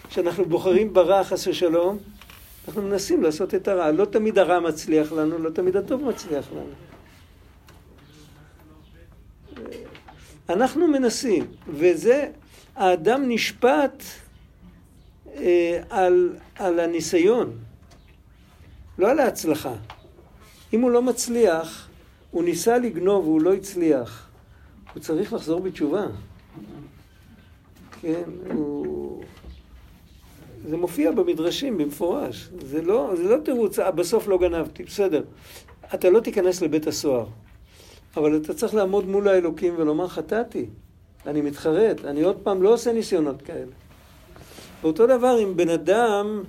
[0.09, 1.97] כשאנחנו בוחרים ברע, חס ושלום,
[2.67, 3.91] אנחנו מנסים לעשות את הרע.
[3.91, 6.73] לא תמיד הרע מצליח לנו, לא תמיד הטוב מצליח לנו.
[10.49, 12.27] אנחנו מנסים, וזה,
[12.75, 14.03] האדם נשפט
[15.35, 17.57] אה, על, על הניסיון.
[18.97, 19.73] לא על ההצלחה.
[20.73, 21.87] אם הוא לא מצליח,
[22.31, 24.29] הוא ניסה לגנוב והוא לא הצליח,
[24.93, 26.05] הוא צריך לחזור בתשובה.
[28.01, 29.23] כן, הוא...
[30.67, 32.49] זה מופיע במדרשים במפורש.
[32.65, 35.23] זה לא, זה לא תירוץ, אה, בסוף לא גנבתי, בסדר.
[35.93, 37.25] אתה לא תיכנס לבית הסוהר,
[38.17, 40.65] אבל אתה צריך לעמוד מול האלוקים ולומר, חטאתי,
[41.27, 43.71] אני מתחרט, אני עוד פעם לא עושה ניסיונות כאלה.
[44.81, 46.43] ואותו דבר אם בן אדם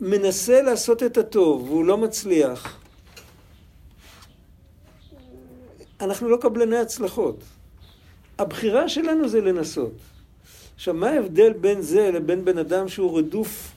[0.00, 2.80] מנסה לעשות את הטוב והוא לא מצליח,
[6.00, 7.44] אנחנו לא קבלני הצלחות.
[8.38, 9.92] הבחירה שלנו זה לנסות.
[10.74, 13.72] עכשיו, מה ההבדל בין זה לבין בן אדם שהוא רדוף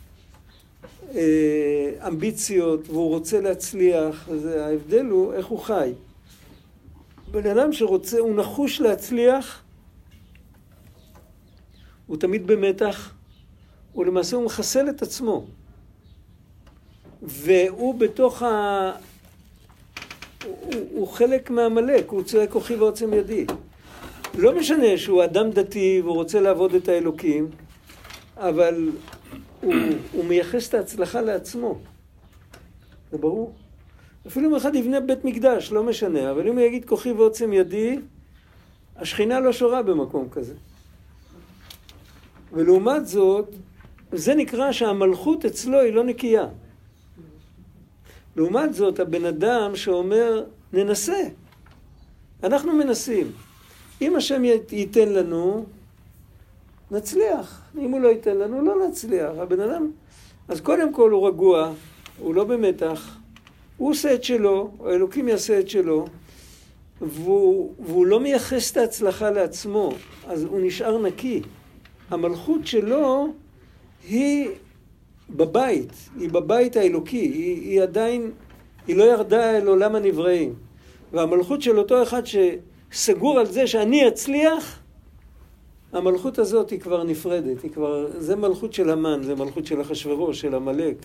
[1.15, 4.29] אה, אמביציות והוא רוצה להצליח?
[4.37, 5.93] זה, ההבדל הוא איך הוא חי.
[7.31, 9.61] בן אדם שרוצה, הוא נחוש להצליח,
[12.07, 13.13] הוא תמיד במתח,
[13.95, 15.45] ולמעשה הוא מחסל את עצמו.
[17.23, 18.91] והוא בתוך ה...
[20.45, 23.45] הוא, הוא חלק מעמלק, הוא צועק כוחי ועוצם ידי.
[24.37, 27.49] לא משנה שהוא אדם דתי והוא רוצה לעבוד את האלוקים,
[28.37, 28.89] אבל
[29.61, 29.73] הוא,
[30.11, 31.77] הוא מייחס את ההצלחה לעצמו.
[33.11, 33.53] זה ברור.
[34.27, 37.99] אפילו אם אחד יבנה בית מקדש, לא משנה, אבל אם הוא יגיד כוחי ועוצם ידי,
[38.95, 40.53] השכינה לא שורה במקום כזה.
[42.53, 43.49] ולעומת זאת,
[44.11, 46.45] זה נקרא שהמלכות אצלו היא לא נקייה.
[48.35, 50.43] לעומת זאת, הבן אדם שאומר,
[50.73, 51.21] ננסה.
[52.43, 53.31] אנחנו מנסים.
[54.01, 55.65] אם השם ייתן לנו,
[56.91, 57.61] נצליח.
[57.77, 59.31] אם הוא לא ייתן לנו, לא נצליח.
[59.37, 59.91] הבן אדם...
[60.47, 61.73] אז קודם כל הוא רגוע,
[62.19, 63.17] הוא לא במתח,
[63.77, 66.05] הוא עושה את שלו, האלוקים יעשה את שלו,
[67.01, 69.91] והוא, והוא לא מייחס את ההצלחה לעצמו,
[70.27, 71.41] אז הוא נשאר נקי.
[72.09, 73.33] המלכות שלו
[74.09, 74.49] היא
[75.29, 78.31] בבית, היא בבית האלוקי, היא, היא עדיין,
[78.87, 80.53] היא לא ירדה אל עולם הנבראים.
[81.13, 84.79] והמלכות של אותו אחד שסגור על זה שאני אצליח,
[85.93, 90.41] המלכות הזאת היא כבר נפרדת, היא כבר, זה מלכות של המן, זה מלכות של אחשוורוש,
[90.41, 90.95] של עמלק.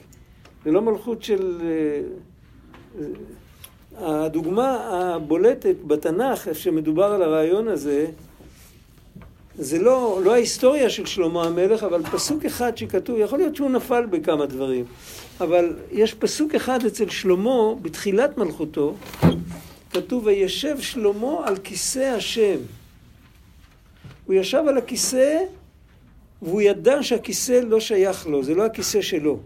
[0.65, 1.61] זה לא מלכות של...
[1.63, 2.01] אה,
[4.01, 8.07] הדוגמה הבולטת בתנ"ך, איפה שמדובר על הרעיון הזה,
[9.59, 14.07] זה לא, לא ההיסטוריה של שלמה המלך, אבל פסוק אחד שכתוב, יכול להיות שהוא נפל
[14.07, 14.85] בכמה דברים,
[15.41, 18.95] אבל יש פסוק אחד אצל שלמה, בתחילת מלכותו,
[19.91, 22.57] כתוב, וישב שלמה על כיסא השם.
[24.27, 25.39] הוא ישב על הכיסא,
[26.43, 29.39] והוא ידע שהכיסא לא שייך לו, זה לא הכיסא שלו.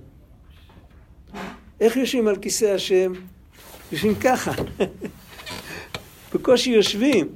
[1.80, 3.12] איך יושבים על כיסא השם?
[3.92, 4.52] יושבים ככה.
[6.34, 7.28] בקושי יושבים.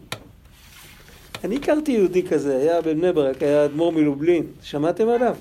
[1.47, 5.37] אני הכרתי יהודי כזה, היה בבני ברק, היה אדמו"ר מלובלין, שמעתם עליו?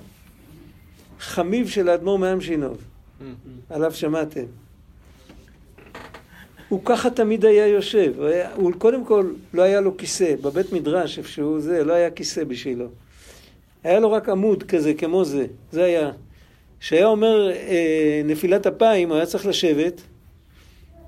[1.19, 2.77] חמיב של האדמו"ר מאמשינוב,
[3.69, 4.43] עליו שמעתם.
[6.69, 10.73] הוא ככה תמיד היה יושב, הוא, היה, הוא קודם כל לא היה לו כיסא, בבית
[10.73, 12.87] מדרש איפה שהוא זה, לא היה כיסא בשבילו.
[13.83, 16.11] היה לו רק עמוד כזה, כמו זה, זה היה.
[16.79, 20.01] כשהיה אומר אה, נפילת אפיים, הוא היה צריך לשבת,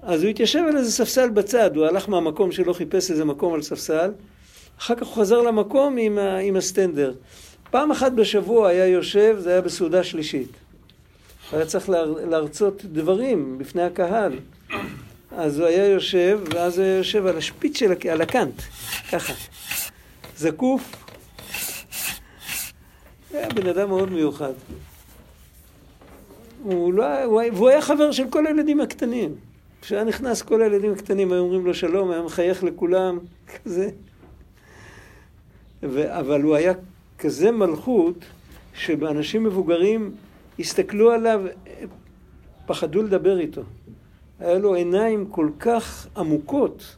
[0.02, 3.62] אז הוא התיישב על איזה ספסל בצד, הוא הלך מהמקום שלו, חיפש איזה מקום על
[3.62, 4.12] ספסל,
[4.80, 7.14] אחר כך הוא חזר למקום עם, ה, עם הסטנדר.
[7.72, 10.52] פעם אחת בשבוע היה יושב, זה היה בסעודה שלישית.
[11.52, 14.34] היה צריך להר, להרצות דברים בפני הקהל.
[15.32, 18.62] אז הוא היה יושב, ואז הוא היה יושב על השפיץ של, על הקאנט,
[19.12, 19.34] ככה.
[20.38, 20.96] זקוף.
[23.34, 24.54] היה בן אדם מאוד מיוחד.
[26.64, 29.36] הוא לא, הוא, והוא היה חבר של כל הילדים הקטנים.
[29.82, 33.20] כשהיה נכנס כל הילדים הקטנים היו אומרים לו שלום, היה מחייך לכולם,
[33.64, 33.90] כזה.
[35.84, 36.74] ו, אבל הוא היה
[37.20, 38.16] כזה מלכות,
[38.74, 40.16] שאנשים מבוגרים
[40.60, 41.42] הסתכלו עליו,
[42.66, 43.62] פחדו לדבר איתו.
[44.40, 46.96] היה לו עיניים כל כך עמוקות,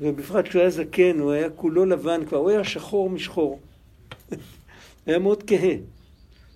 [0.00, 3.60] ובפרט כשהוא היה זקן, הוא היה כולו לבן כבר, הוא היה שחור משחור.
[5.06, 5.74] היה מאוד כהה.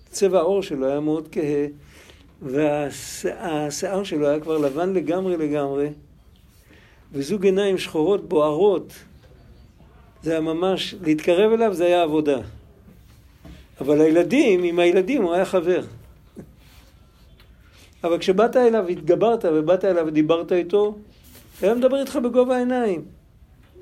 [0.09, 1.65] צבע העור שלו היה מאוד כהה,
[2.41, 5.89] והשיער שלו היה כבר לבן לגמרי לגמרי,
[7.11, 8.93] וזוג עיניים שחורות בוערות.
[10.23, 12.37] זה היה ממש, להתקרב אליו זה היה עבודה.
[13.81, 15.83] אבל הילדים, עם הילדים הוא היה חבר.
[18.03, 20.95] אבל כשבאת אליו, התגברת ובאת אליו ודיברת איתו,
[21.61, 23.05] היה מדבר איתך בגובה העיניים.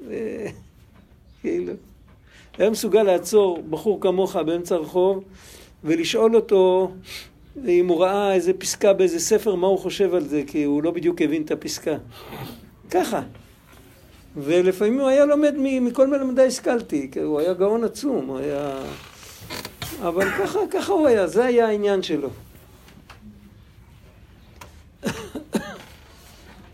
[1.41, 1.73] כאילו.
[2.57, 5.23] היה מסוגל לעצור בחור כמוך באמצע הרחוב
[5.83, 6.91] ולשאול אותו
[7.67, 10.91] אם הוא ראה איזה פסקה באיזה ספר, מה הוא חושב על זה, כי הוא לא
[10.91, 11.95] בדיוק הבין את הפסקה.
[12.91, 13.21] ככה.
[14.37, 18.81] ולפעמים הוא היה לומד מכל מלמדי השכלתי, הוא היה גאון עצום, הוא היה...
[20.01, 22.29] אבל ככה, ככה הוא היה, זה היה העניין שלו.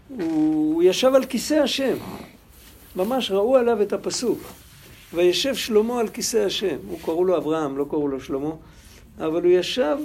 [0.09, 1.97] הוא ישב על כיסא השם,
[2.95, 4.39] ממש ראו עליו את הפסוק.
[5.13, 6.75] וישב שלמה על כיסא השם.
[6.87, 8.51] הוא קראו לו אברהם, לא קראו לו שלמה,
[9.19, 9.97] אבל הוא ישב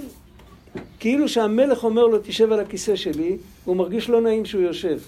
[0.99, 4.99] כאילו שהמלך אומר לו, תשב על הכיסא שלי, הוא מרגיש לא נעים שהוא יושב.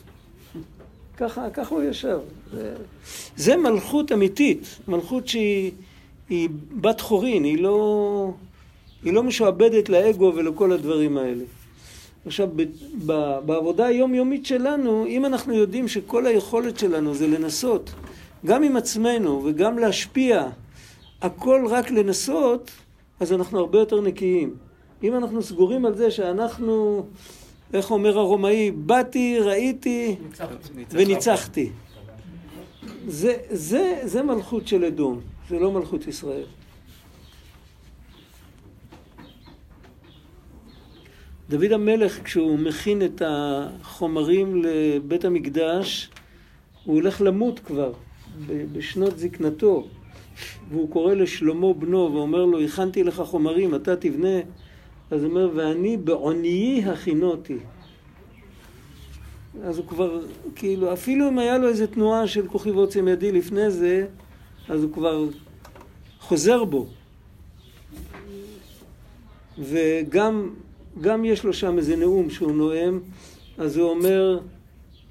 [1.17, 2.19] ככה, ככה הוא ישב.
[2.53, 2.75] זה,
[3.35, 6.49] זה מלכות אמיתית, מלכות שהיא
[6.81, 8.31] בת חורין, היא לא,
[9.03, 11.43] היא לא משועבדת לאגו ולכל הדברים האלה.
[12.25, 12.63] עכשיו, ב,
[13.05, 17.93] ב, בעבודה היומיומית שלנו, אם אנחנו יודעים שכל היכולת שלנו זה לנסות,
[18.45, 20.47] גם עם עצמנו וגם להשפיע,
[21.21, 22.71] הכל רק לנסות,
[23.19, 24.55] אז אנחנו הרבה יותר נקיים.
[25.03, 27.05] אם אנחנו סגורים על זה שאנחנו,
[27.73, 30.15] איך אומר הרומאי, באתי, ראיתי
[30.89, 31.69] וניצחתי.
[33.07, 36.45] זה, זה, זה מלכות של אדום, זה לא מלכות ישראל.
[41.49, 46.09] דוד המלך, כשהוא מכין את החומרים לבית המקדש,
[46.83, 47.93] הוא הולך למות כבר,
[48.47, 49.87] בשנות זקנתו,
[50.69, 54.39] והוא קורא לשלמה בנו ואומר לו, הכנתי לך חומרים, אתה תבנה
[55.13, 57.57] אז הוא אומר, ואני בעוניי הכינותי.
[59.63, 60.19] אז הוא כבר,
[60.55, 64.07] כאילו, אפילו אם היה לו איזה תנועה של כוחי ועוצם ידי לפני זה,
[64.69, 65.25] אז הוא כבר
[66.19, 66.87] חוזר בו.
[69.59, 70.49] וגם
[71.01, 72.99] גם יש לו שם איזה נאום שהוא נואם,
[73.57, 74.39] אז הוא אומר,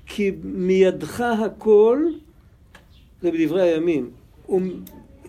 [0.07, 2.07] כי מידך הכל,
[3.23, 4.11] זה בדברי הימים,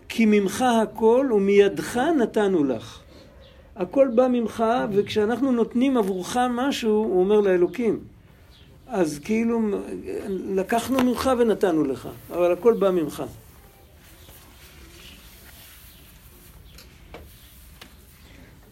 [0.08, 3.03] כי ממך הכל ומידך נתנו לך.
[3.76, 8.00] הכל בא ממך, וכשאנחנו נותנים עבורך משהו, הוא אומר לאלוקים.
[8.86, 9.60] אז כאילו
[10.28, 13.22] לקחנו ממך ונתנו לך, אבל הכל בא ממך.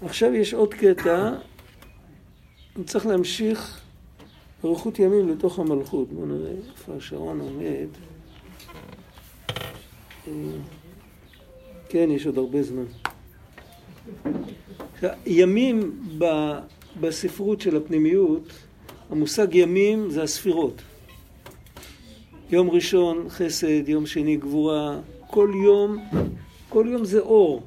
[0.04, 1.30] עכשיו יש עוד קטע,
[2.76, 3.80] אני צריך להמשיך
[4.64, 6.08] אריכות ימים לתוך המלכות.
[6.12, 7.88] בואו נראה איפה השעון עומד.
[10.28, 10.32] אה,
[11.88, 12.84] כן, יש עוד הרבה זמן.
[15.26, 15.92] ימים
[17.00, 18.42] בספרות של הפנימיות,
[19.10, 20.82] המושג ימים זה הספירות.
[22.50, 24.98] יום ראשון חסד, יום שני גבורה,
[25.30, 25.96] כל יום,
[26.68, 27.62] כל יום זה אור.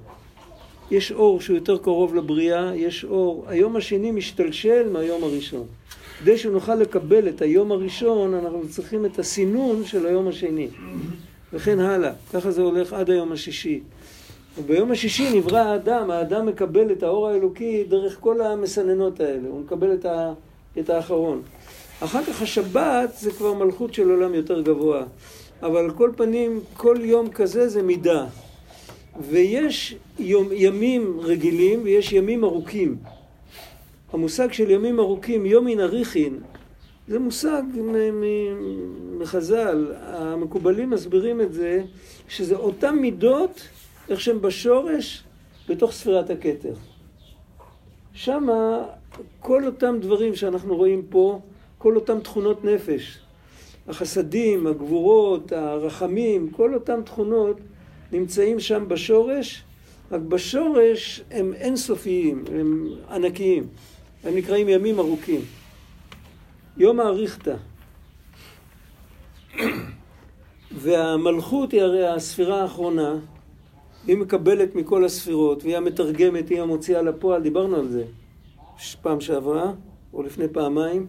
[0.91, 3.45] יש אור שהוא יותר קרוב לבריאה, יש אור.
[3.47, 5.65] היום השני משתלשל מהיום הראשון.
[6.19, 10.67] כדי שנוכל לקבל את היום הראשון, אנחנו צריכים את הסינון של היום השני.
[11.53, 12.11] וכן הלאה.
[12.33, 13.79] ככה זה הולך עד היום השישי.
[14.57, 19.93] וביום השישי נברא האדם, האדם מקבל את האור האלוקי דרך כל המסננות האלה, הוא מקבל
[19.93, 20.33] את, ה,
[20.79, 21.41] את האחרון.
[21.99, 25.03] אחר כך השבת זה כבר מלכות של עולם יותר גבוה.
[25.61, 28.25] אבל על כל פנים, כל יום כזה זה מידה.
[29.29, 32.97] ויש יום, ימים רגילים ויש ימים ארוכים.
[34.13, 36.39] המושג של ימים ארוכים, יומין אריכין,
[37.07, 37.61] זה מושג
[39.17, 39.93] מחז"ל.
[40.01, 41.83] המקובלים מסבירים את זה,
[42.27, 43.61] שזה אותן מידות,
[44.09, 45.23] איך שהן בשורש,
[45.69, 46.73] בתוך ספירת הכתר.
[48.13, 48.83] שמה
[49.39, 51.39] כל אותם דברים שאנחנו רואים פה,
[51.77, 53.19] כל אותם תכונות נפש,
[53.87, 57.57] החסדים, הגבורות, הרחמים, כל אותם תכונות
[58.11, 59.63] נמצאים שם בשורש,
[60.11, 63.67] רק בשורש הם אינסופיים, הם ענקיים.
[64.23, 65.41] הם נקראים ימים ארוכים.
[66.77, 67.55] יום האריכתא.
[70.81, 73.15] והמלכות היא הרי הספירה האחרונה,
[74.07, 78.03] היא מקבלת מכל הספירות, והיא המתרגמת, היא המוציאה לפועל, דיברנו על זה
[79.01, 79.71] פעם שעברה,
[80.13, 81.05] או לפני פעמיים,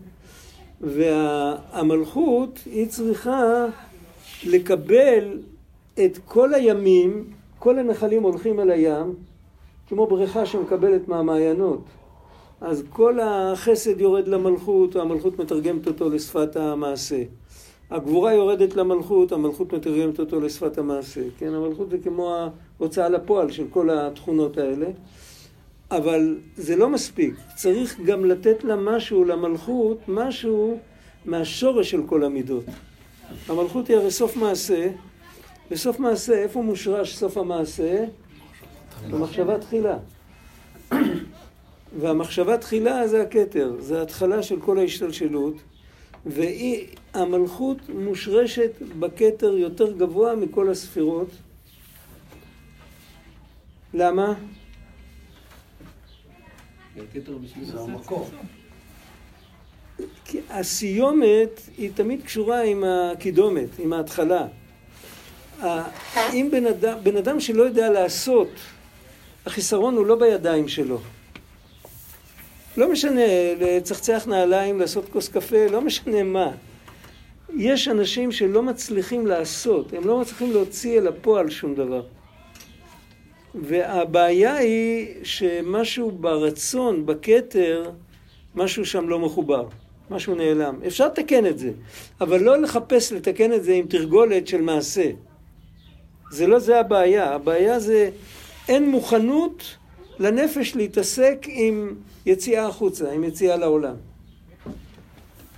[0.81, 3.67] והמלכות היא צריכה
[4.47, 5.39] לקבל
[6.05, 9.15] את כל הימים, כל הנחלים הולכים אל הים,
[9.89, 11.81] כמו בריכה שמקבלת מהמעיינות.
[12.61, 17.23] אז כל החסד יורד למלכות, והמלכות מתרגמת אותו לשפת המעשה.
[17.91, 21.21] הגבורה יורדת למלכות, המלכות מתרגמת אותו לשפת המעשה.
[21.39, 22.49] כן, המלכות זה כמו
[22.81, 24.87] ההוצאה לפועל של כל התכונות האלה.
[25.91, 30.79] אבל זה לא מספיק, צריך גם לתת לה משהו, למלכות, משהו
[31.25, 32.65] מהשורש של כל המידות.
[33.49, 34.91] המלכות היא הרי סוף מעשה,
[35.71, 38.05] וסוף מעשה, איפה מושרש סוף המעשה?
[39.11, 39.99] במחשבה תחילה.
[42.01, 45.55] והמחשבה תחילה זה הכתר, זה ההתחלה של כל ההשתלשלות,
[46.27, 51.29] והמלכות מושרשת בכתר יותר גבוה מכל הספירות.
[53.97, 54.35] למה?
[57.63, 58.31] זה המקור.
[60.25, 64.47] כי הסיומת היא תמיד קשורה עם הקידומת, עם ההתחלה.
[66.33, 68.49] אם בן אדם, בן אדם שלא יודע לעשות,
[69.47, 71.01] החיסרון הוא לא בידיים שלו.
[72.77, 76.51] לא משנה, לצחצח נעליים, לעשות כוס קפה, לא משנה מה.
[77.57, 82.03] יש אנשים שלא מצליחים לעשות, הם לא מצליחים להוציא אל הפועל שום דבר.
[83.63, 87.91] והבעיה היא שמשהו ברצון, בכתר,
[88.55, 89.69] משהו שם לא מחובר,
[90.11, 90.81] משהו נעלם.
[90.87, 91.71] אפשר לתקן את זה,
[92.21, 95.11] אבל לא לחפש לתקן את זה עם תרגולת של מעשה.
[96.31, 98.11] זה לא זה הבעיה, הבעיה זה
[98.69, 99.77] אין מוכנות
[100.19, 101.95] לנפש להתעסק עם
[102.27, 103.95] יציאה החוצה, עם יציאה לעולם.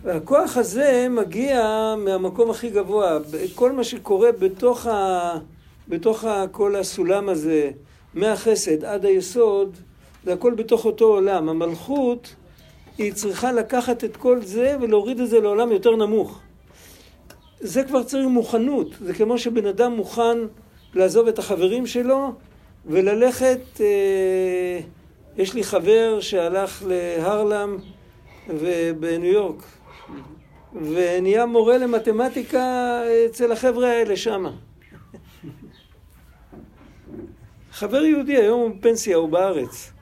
[0.02, 3.18] והכוח הזה מגיע מהמקום הכי גבוה.
[3.54, 5.32] כל מה שקורה בתוך, ה...
[5.88, 6.44] בתוך ה...
[6.52, 7.70] כל הסולם הזה,
[8.18, 9.76] מהחסד עד היסוד,
[10.24, 11.48] זה הכל בתוך אותו עולם.
[11.48, 12.34] המלכות,
[12.98, 16.40] היא צריכה לקחת את כל זה ולהוריד את זה לעולם יותר נמוך.
[17.60, 18.88] זה כבר צריך מוכנות.
[19.00, 20.38] זה כמו שבן אדם מוכן
[20.94, 22.32] לעזוב את החברים שלו
[22.86, 23.80] וללכת...
[23.80, 24.80] אה,
[25.36, 27.76] יש לי חבר שהלך להרלם
[28.48, 29.62] ובניו יורק,
[30.74, 34.50] ונהיה מורה למתמטיקה אצל החבר'ה האלה שמה.
[37.78, 39.92] חבר יהודי, היום הוא בפנסיה, הוא בארץ.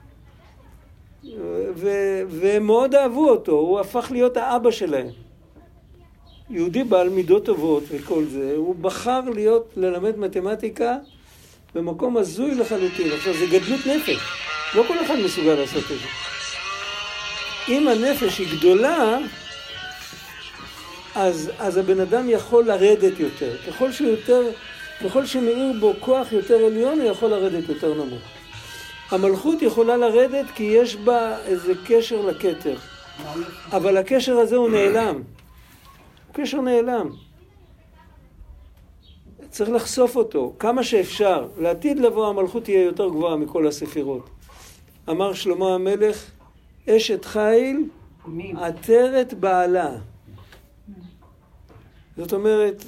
[2.27, 5.07] והם מאוד אהבו אותו, הוא הפך להיות האבא שלהם.
[6.49, 10.97] יהודי בעל מידות טובות וכל זה, הוא בחר להיות, ללמד מתמטיקה
[11.75, 13.11] במקום הזוי לחלוטין.
[13.11, 14.19] עכשיו, זה גדלות נפש.
[14.75, 16.07] לא כל אחד מסוגל לעשות את זה.
[17.67, 19.17] אם הנפש היא גדולה,
[21.15, 23.57] אז, אז הבן אדם יכול לרדת יותר.
[23.67, 24.41] ככל שהוא יותר,
[25.03, 28.21] ככל שמאיר בו כוח יותר עליון, הוא יכול לרדת יותר נמוך.
[29.11, 32.75] המלכות יכולה לרדת כי יש בה איזה קשר לכתר.
[33.71, 35.15] אבל הקשר הזה הוא נעלם.
[35.15, 37.09] הוא קשר נעלם.
[39.49, 41.47] צריך לחשוף אותו כמה שאפשר.
[41.59, 44.29] לעתיד לבוא המלכות תהיה יותר גבוהה מכל הספירות.
[45.09, 46.31] אמר שלמה המלך,
[46.89, 47.85] אשת חיל
[48.57, 49.89] עטרת בעלה.
[52.17, 52.83] זאת אומרת,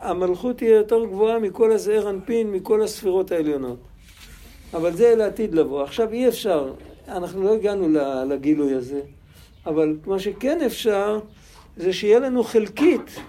[0.00, 3.78] המלכות תהיה יותר גבוהה מכל הזעיר אנפין, מכל הספירות העליונות.
[4.74, 5.82] אבל זה לעתיד לבוא.
[5.82, 6.72] עכשיו אי אפשר,
[7.08, 7.88] אנחנו לא הגענו
[8.28, 9.00] לגילוי הזה,
[9.66, 11.20] אבל מה שכן אפשר,
[11.76, 13.20] זה שיהיה לנו חלקית,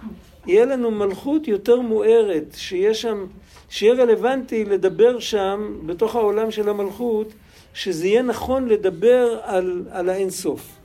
[0.48, 3.26] יהיה לנו מלכות יותר מוארת, שיהיה שם,
[3.70, 7.28] שיהיה רלוונטי לדבר שם, בתוך העולם של המלכות,
[7.74, 10.80] שזה יהיה נכון לדבר על, על האינסוף.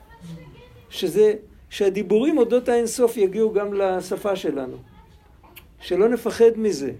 [0.91, 1.33] שזה,
[1.71, 4.77] שהדיבורים אודות האינסוף יגיעו גם לשפה שלנו.
[5.81, 6.93] שלא נפחד מזה.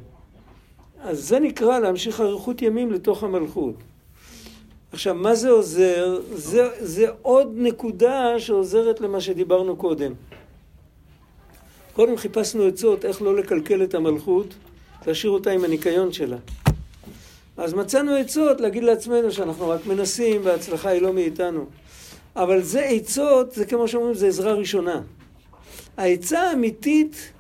[1.01, 3.75] אז זה נקרא להמשיך אריכות ימים לתוך המלכות.
[4.93, 6.21] עכשיו, מה זה עוזר?
[6.33, 10.13] זה, זה עוד נקודה שעוזרת למה שדיברנו קודם.
[11.93, 14.55] קודם חיפשנו עצות איך לא לקלקל את המלכות,
[15.07, 16.37] להשאיר אותה עם הניקיון שלה.
[17.57, 21.67] אז מצאנו עצות להגיד לעצמנו שאנחנו רק מנסים וההצלחה היא לא מאיתנו.
[22.39, 25.03] אבל זה עצות, זה כמו שאומרים, זה עזרה ראשונה.
[25.97, 27.33] העצה האמיתית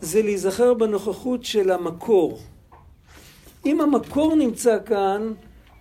[0.00, 2.38] זה להיזכר בנוכחות של המקור.
[3.66, 5.32] אם המקור נמצא כאן,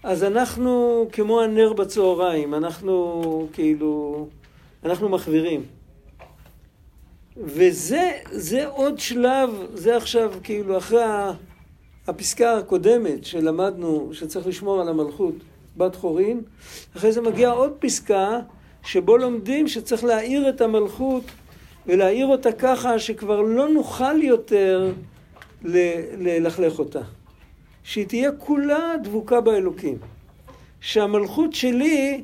[0.03, 4.27] אז אנחנו כמו הנר בצהריים, אנחנו כאילו,
[4.83, 5.63] אנחנו מחווירים.
[7.37, 11.03] וזה זה עוד שלב, זה עכשיו כאילו אחרי
[12.07, 15.35] הפסקה הקודמת שלמדנו שצריך לשמור על המלכות
[15.77, 16.41] בת חורין,
[16.97, 18.39] אחרי זה מגיעה עוד פסקה
[18.83, 21.23] שבו לומדים שצריך להאיר את המלכות
[21.87, 24.91] ולהאיר אותה ככה שכבר לא נוכל יותר
[26.17, 27.01] ללכלך אותה.
[27.83, 29.97] שהיא תהיה כולה דבוקה באלוקים.
[30.81, 32.23] שהמלכות שלי,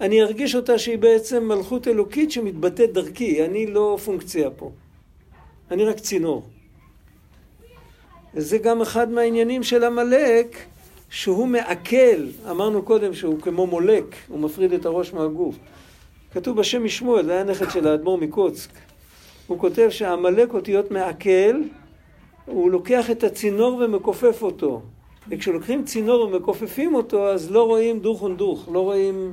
[0.00, 4.70] אני ארגיש אותה שהיא בעצם מלכות אלוקית שמתבטאת דרכי, אני לא פונקציה פה.
[5.70, 6.42] אני רק צינור.
[8.34, 10.56] וזה גם אחד מהעניינים של עמלק,
[11.10, 15.54] שהוא מעכל, אמרנו קודם שהוא כמו מולק, הוא מפריד את הראש מהגוף.
[16.32, 18.70] כתוב בשם משמואל, זה היה נכד של האדמו"ר מקוצק.
[19.46, 21.62] הוא כותב שעמלק אותיות מעכל,
[22.46, 24.82] הוא לוקח את הצינור ומכופף אותו.
[25.28, 29.32] וכשלוקחים צינור ומכופפים אותו, אז לא רואים דוך ונדוך, לא רואים,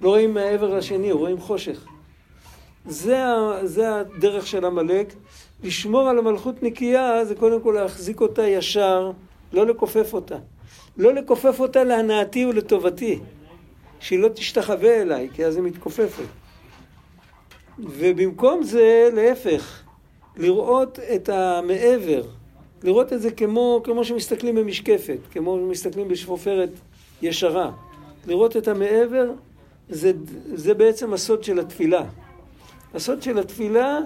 [0.00, 1.86] לא רואים מהעבר השני, רואים חושך.
[2.86, 3.22] זה,
[3.62, 5.14] זה הדרך של עמלק.
[5.62, 9.10] לשמור על המלכות נקייה זה קודם כל להחזיק אותה ישר,
[9.52, 10.36] לא לכופף אותה.
[10.96, 13.18] לא לכופף אותה להנאתי ולטובתי.
[14.04, 16.24] שהיא לא תשתחווה אליי, כי אז היא מתכופפת.
[17.78, 19.82] ובמקום זה, להפך,
[20.36, 22.22] לראות את המעבר,
[22.82, 26.70] לראות את זה כמו, כמו שמסתכלים במשקפת, כמו שמסתכלים בשפופרת
[27.22, 27.70] ישרה.
[28.26, 29.30] לראות את המעבר,
[29.88, 30.12] זה,
[30.54, 32.04] זה בעצם הסוד של התפילה.
[32.94, 33.98] הסוד של התפילה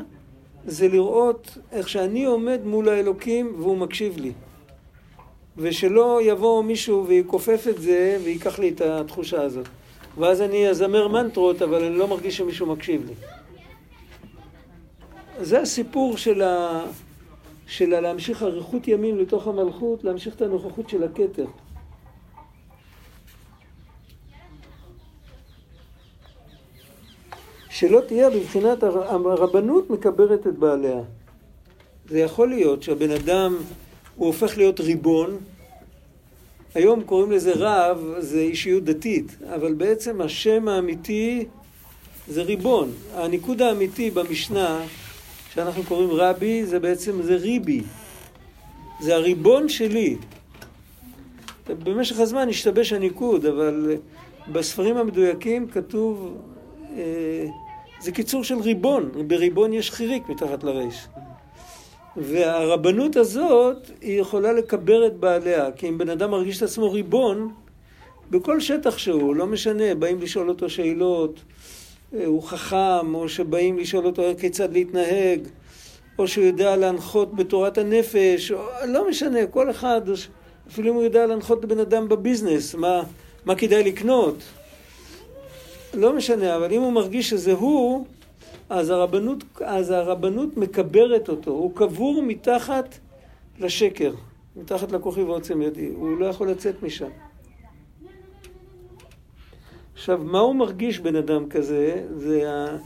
[0.67, 4.33] זה לראות איך שאני עומד מול האלוקים והוא מקשיב לי.
[5.57, 9.69] ושלא יבוא מישהו ויכופף את זה וייקח לי את התחושה הזאת.
[10.19, 13.15] ואז אני אזמר מנטרות, אבל אני לא מרגיש שמישהו מקשיב לי.
[15.41, 16.85] זה הסיפור של, ה...
[17.67, 21.47] של להמשיך אריכות ימים לתוך המלכות, להמשיך את הנוכחות של הכתר.
[27.71, 31.01] שלא תהיה בבחינת הרבנות מקברת את בעליה.
[32.09, 33.57] זה יכול להיות שהבן אדם,
[34.17, 35.39] הוא הופך להיות ריבון,
[36.75, 41.45] היום קוראים לזה רב, זה אישיות דתית, אבל בעצם השם האמיתי
[42.29, 42.93] זה ריבון.
[43.15, 44.81] הניקוד האמיתי במשנה,
[45.55, 47.83] שאנחנו קוראים רבי, זה בעצם, זה ריבי.
[49.01, 50.17] זה הריבון שלי.
[51.69, 53.97] במשך הזמן השתבש הניקוד, אבל
[54.53, 56.37] בספרים המדויקים כתוב,
[56.97, 57.47] אה,
[58.01, 61.09] זה קיצור של ריבון, בריבון יש חיריק מתחת לרש.
[62.21, 67.53] והרבנות הזאת, היא יכולה לקבר את בעליה, כי אם בן אדם מרגיש את עצמו ריבון,
[68.31, 71.41] בכל שטח שהוא, לא משנה, באים לשאול אותו שאלות,
[72.15, 75.41] אה, הוא חכם, או שבאים לשאול אותו כיצד להתנהג,
[76.19, 80.01] או שהוא יודע להנחות בתורת הנפש, או, לא משנה, כל אחד,
[80.69, 83.03] אפילו אם הוא יודע להנחות בן אדם בביזנס, מה,
[83.45, 84.37] מה כדאי לקנות.
[85.95, 88.05] לא משנה, אבל אם הוא מרגיש שזה הוא,
[88.69, 92.99] אז הרבנות, אז הרבנות מקברת אותו, הוא קבור מתחת
[93.59, 94.13] לשקר,
[94.57, 97.09] מתחת לכוכי ועוצם ידי, הוא לא יכול לצאת משם.
[99.95, 102.07] עכשיו, מה הוא מרגיש בן אדם כזה?
[102.17, 102.77] זה, ה...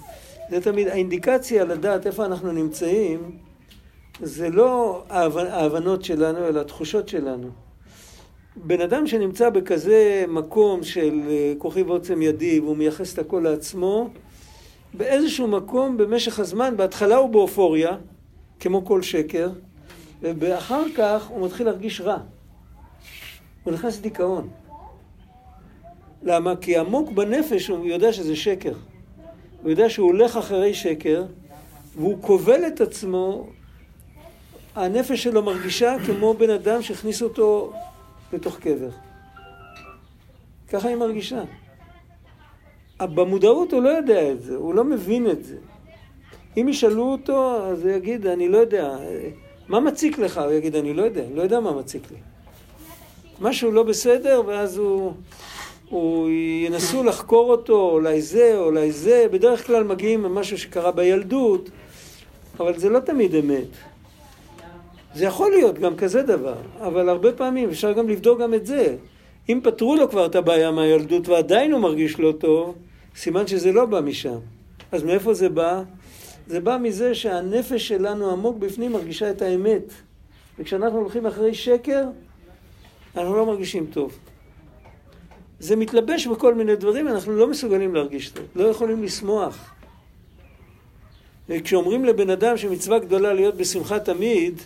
[0.50, 3.38] זה תמיד, האינדיקציה לדעת איפה אנחנו נמצאים,
[4.20, 7.48] זה לא ההבנות שלנו, אלא התחושות שלנו.
[8.56, 14.10] בן אדם שנמצא בכזה מקום של אה, כוחי ועוצם ידי והוא מייחס את הכל לעצמו,
[14.94, 17.96] באיזשהו מקום במשך הזמן, בהתחלה הוא באופוריה,
[18.60, 19.50] כמו כל שקר,
[20.22, 22.18] ואחר כך הוא מתחיל להרגיש רע.
[23.64, 24.48] הוא נכנס לדיכאון.
[26.22, 26.56] למה?
[26.56, 28.72] כי עמוק בנפש הוא יודע שזה שקר.
[29.62, 31.24] הוא יודע שהוא הולך אחרי שקר,
[31.96, 33.46] והוא כובל את עצמו,
[34.74, 37.72] הנפש שלו מרגישה כמו בן אדם שהכניס אותו
[38.32, 38.90] לתוך קבר.
[40.68, 41.42] ככה היא מרגישה.
[43.06, 45.56] במודעות הוא לא יודע את זה, הוא לא מבין את זה.
[46.56, 48.96] אם ישאלו אותו, אז הוא יגיד, אני לא יודע.
[49.68, 50.38] מה מציק לך?
[50.38, 52.16] הוא יגיד, אני לא יודע, לא יודע מה מציק לי.
[53.40, 55.12] משהו לא בסדר, ואז הוא,
[55.88, 56.30] הוא
[56.66, 59.26] ינסו לחקור אותו, אולי זה, אולי זה.
[59.30, 61.70] בדרך כלל מגיעים ממשהו שקרה בילדות,
[62.60, 63.68] אבל זה לא תמיד אמת.
[65.14, 68.96] זה יכול להיות גם כזה דבר, אבל הרבה פעמים אפשר גם לבדוק גם את זה.
[69.48, 72.74] אם פתרו לו כבר את הבעיה מהילדות ועדיין הוא מרגיש לא טוב,
[73.16, 74.38] סימן שזה לא בא משם.
[74.92, 75.82] אז מאיפה זה בא?
[76.46, 79.92] זה בא מזה שהנפש שלנו עמוק בפנים מרגישה את האמת.
[80.58, 82.04] וכשאנחנו הולכים אחרי שקר,
[83.16, 84.18] אנחנו לא מרגישים טוב.
[85.60, 89.74] זה מתלבש בכל מיני דברים, אנחנו לא מסוגלים להרגיש טוב, לא יכולים לשמוח.
[91.48, 94.60] וכשאומרים לבן אדם שמצווה גדולה להיות בשמחה תמיד,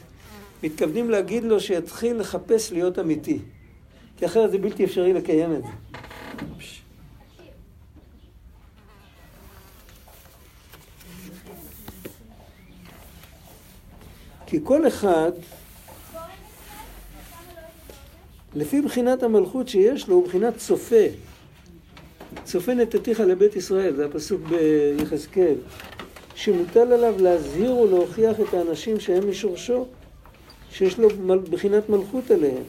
[0.62, 3.38] מתכוונים להגיד לו שיתחיל לחפש להיות אמיתי.
[4.16, 5.70] כי אחרת זה בלתי אפשרי לקיים את זה.
[14.46, 15.32] כי כל אחד,
[18.54, 21.04] לפי בחינת המלכות שיש לו, הוא בחינת צופה.
[22.44, 25.54] צופה נתתיך לבית ישראל, זה הפסוק ביחזקאל,
[26.34, 29.86] שמוטל עליו להזהיר ולהוכיח את האנשים שהם משורשו,
[30.70, 31.08] שיש לו
[31.50, 32.62] בחינת מלכות עליהם.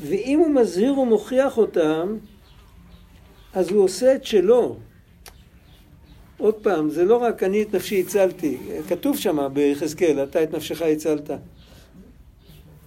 [0.00, 2.16] ואם הוא מזהיר ומוכיח אותם,
[3.52, 4.76] אז הוא עושה את שלו.
[6.38, 8.58] עוד פעם, זה לא רק אני את נפשי הצלתי,
[8.88, 11.30] כתוב שם ביחזקאל, אתה את נפשך הצלת.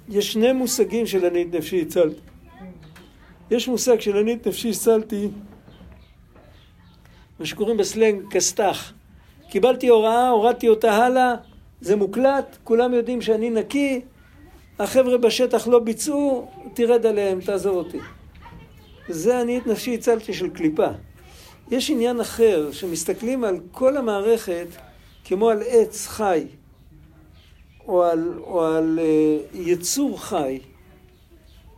[0.09, 2.19] יש שני מושגים של אני את נפשי הצלתי.
[3.51, 5.27] יש מושג של אני את נפשי הצלתי,
[7.39, 8.93] מה שקוראים בסלנג כסת"ח.
[9.49, 11.35] קיבלתי הוראה, הורדתי אותה הלאה,
[11.81, 14.01] זה מוקלט, כולם יודעים שאני נקי,
[14.79, 17.97] החבר'ה בשטח לא ביצעו, תרד עליהם, תעזוב אותי.
[19.09, 20.87] זה אני את נפשי הצלתי של קליפה.
[21.71, 24.67] יש עניין אחר, שמסתכלים על כל המערכת
[25.25, 26.45] כמו על עץ חי,
[27.87, 30.59] או על, או על uh, יצור חי,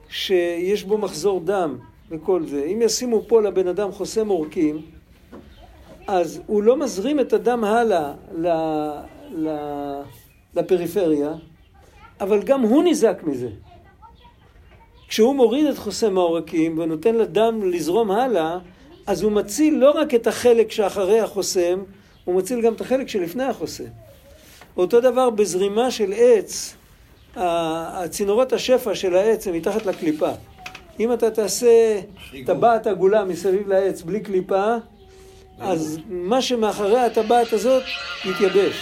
[0.10, 1.78] שיש בו מחזור דם
[2.10, 2.64] וכל זה.
[2.64, 4.82] אם ישימו פה לבן אדם חוסם עורקים,
[6.08, 8.48] אז הוא לא מזרים את הדם הלאה ל,
[9.32, 9.50] ל,
[10.56, 11.34] לפריפריה,
[12.22, 13.50] אבל גם הוא ניזק מזה.
[15.08, 18.60] כשהוא מוריד את חוסם העורקים ונותן לדם לזרום הלאה,
[19.10, 21.84] אז הוא מציל לא רק את החלק שאחרי החוסם,
[22.26, 23.84] הוא מציל גם את החלק שלפני החוסם.
[24.78, 26.76] אותו דבר בזרימה של עץ,
[27.36, 30.32] הצינורות השפע של העץ הם מתחת לקליפה.
[31.00, 32.00] אם אתה תעשה
[32.46, 34.76] טבעת עגולה מסביב לעץ בלי קליפה,
[35.60, 37.84] אז מה שמאחורי הטבעת הזאת
[38.26, 38.76] יתייבש.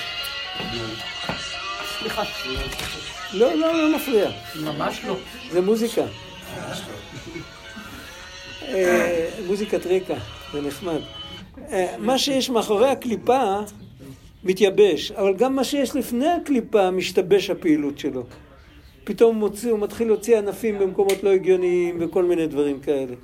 [1.99, 2.23] סליחה.
[3.34, 4.30] לא, לא, לא מפריע.
[4.55, 5.15] ממש לא.
[5.51, 6.03] זה מוזיקה.
[8.68, 10.15] אה, מוזיקת רקע,
[10.53, 10.99] זה נחמד.
[11.72, 13.59] אה, מה שיש מאחורי הקליפה
[14.43, 18.24] מתייבש, אבל גם מה שיש לפני הקליפה משתבש הפעילות שלו.
[19.03, 23.15] פתאום מוציא, הוא מתחיל להוציא ענפים במקומות לא הגיוניים וכל מיני דברים כאלה.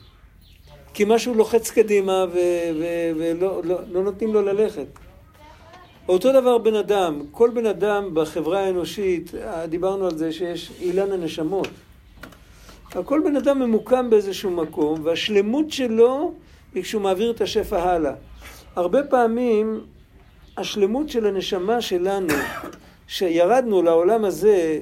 [0.94, 4.88] כי משהו לוחץ קדימה ולא לא, לא נותנים לו ללכת.
[6.08, 9.32] אותו דבר בן אדם, כל בן אדם בחברה האנושית,
[9.70, 11.68] דיברנו על זה שיש אילן הנשמות.
[13.02, 16.34] כל בן אדם ממוקם באיזשהו מקום, והשלמות שלו
[16.76, 18.14] היא כשהוא מעביר את השפע הלאה.
[18.76, 19.82] הרבה פעמים
[20.58, 22.34] השלמות של הנשמה שלנו,
[23.08, 24.80] שירדנו לעולם הזה,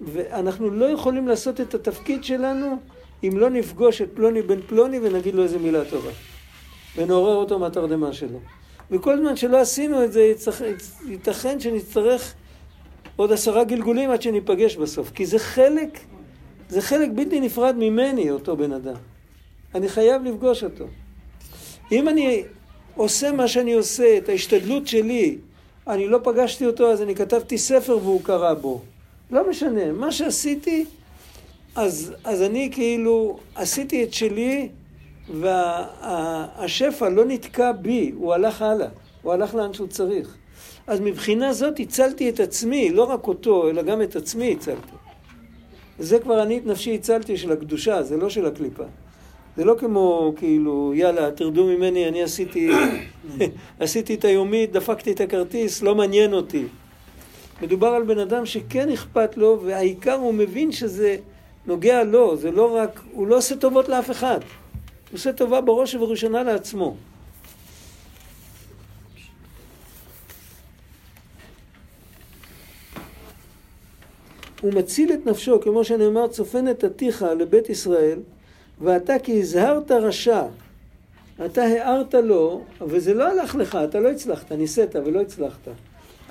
[0.00, 2.76] ואנחנו לא יכולים לעשות את התפקיד שלנו
[3.24, 6.10] אם לא נפגוש את פלוני בן פלוני ונגיד לו איזה מילה טובה.
[6.96, 8.38] ונעורר אותו מהתרדמה שלו.
[8.90, 10.32] וכל זמן שלא עשינו את זה,
[11.08, 12.34] ייתכן שנצטרך
[13.16, 15.10] עוד עשרה גלגולים עד שניפגש בסוף.
[15.10, 15.98] כי זה חלק
[16.72, 18.94] זה חלק בלתי נפרד ממני, אותו בן אדם.
[19.74, 20.84] אני חייב לפגוש אותו.
[21.92, 22.42] אם אני
[22.96, 25.38] עושה מה שאני עושה, את ההשתדלות שלי,
[25.86, 28.80] אני לא פגשתי אותו, אז אני כתבתי ספר והוא קרא בו.
[29.30, 30.84] לא משנה, מה שעשיתי,
[31.74, 34.68] אז, אז אני כאילו עשיתי את שלי,
[35.40, 38.88] והשפע לא נתקע בי, הוא הלך הלאה,
[39.22, 40.36] הוא הלך לאן שהוא צריך.
[40.86, 45.01] אז מבחינה זאת הצלתי את עצמי, לא רק אותו, אלא גם את עצמי הצלתי.
[45.98, 48.84] זה כבר אני את נפשי הצלתי של הקדושה, זה לא של הקליפה.
[49.56, 52.70] זה לא כמו, כאילו, יאללה, תרדו ממני, אני עשיתי,
[53.80, 56.64] עשיתי את היומית, דפקתי את הכרטיס, לא מעניין אותי.
[57.62, 61.16] מדובר על בן אדם שכן אכפת לו, והעיקר הוא מבין שזה
[61.66, 64.38] נוגע לו, זה לא רק, הוא לא עושה טובות לאף אחד.
[65.10, 66.96] הוא עושה טובה בראש ובראשונה לעצמו.
[74.62, 78.18] הוא מציל את נפשו, כמו שנאמר, צופן את עתיך לבית ישראל,
[78.80, 80.42] ואתה כי הזהרת רשע,
[81.46, 85.68] אתה הערת לו, וזה לא הלך לך, אתה לא הצלחת, ניסית ולא הצלחת.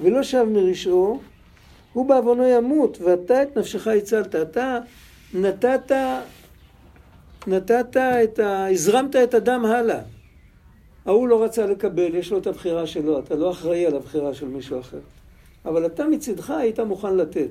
[0.02, 1.20] ולא שב מרשעו,
[1.94, 4.36] הוא בעוונו ימות, ואתה את נפשך הצלת.
[4.36, 4.80] אתה
[5.34, 5.92] נתת,
[7.48, 8.68] נתת את ה...
[8.68, 10.00] הזרמת את הדם הלאה.
[11.06, 14.48] ההוא לא רצה לקבל, יש לו את הבחירה שלו, אתה לא אחראי על הבחירה של
[14.48, 15.00] מישהו אחר.
[15.66, 17.50] אבל אתה מצידך היית מוכן לתת.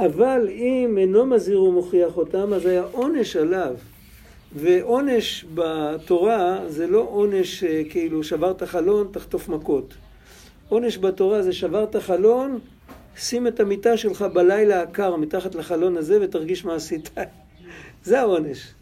[0.00, 3.74] אבל אם אינו מזהיר ומוכיח אותם, אז היה עונש עליו.
[4.54, 9.94] ועונש בתורה זה לא עונש אה, כאילו שברת חלון, תחטוף מכות.
[10.68, 12.58] עונש בתורה זה שברת חלון,
[13.16, 17.10] שים את המיטה שלך בלילה הקר מתחת לחלון הזה ותרגיש מה עשית.
[18.04, 18.74] זה העונש.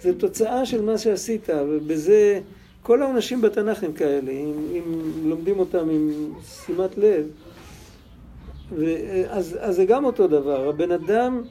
[0.00, 2.40] זה תוצאה של מה שעשית, ובזה
[2.82, 7.26] כל העונשים בתנ"ך הם כאלה, אם, אם לומדים אותם עם שימת לב.
[9.28, 10.68] אז, אז זה גם אותו דבר.
[10.68, 11.42] הבן אדם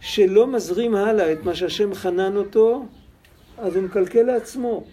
[0.00, 2.84] שלא מזרים הלאה את מה שהשם חנן אותו,
[3.58, 4.84] אז הוא מקלקל לעצמו.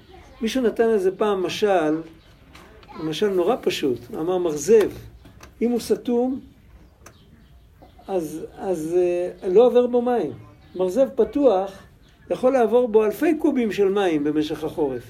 [0.41, 2.01] מישהו נתן איזה פעם משל,
[3.03, 4.91] משל נורא פשוט, אמר מרזב,
[5.61, 6.39] אם הוא סתום,
[8.07, 8.97] אז, אז
[9.43, 10.31] uh, לא עובר בו מים.
[10.75, 11.71] מרזב פתוח,
[12.31, 15.03] יכול לעבור בו אלפי קובים של מים במשך החורף.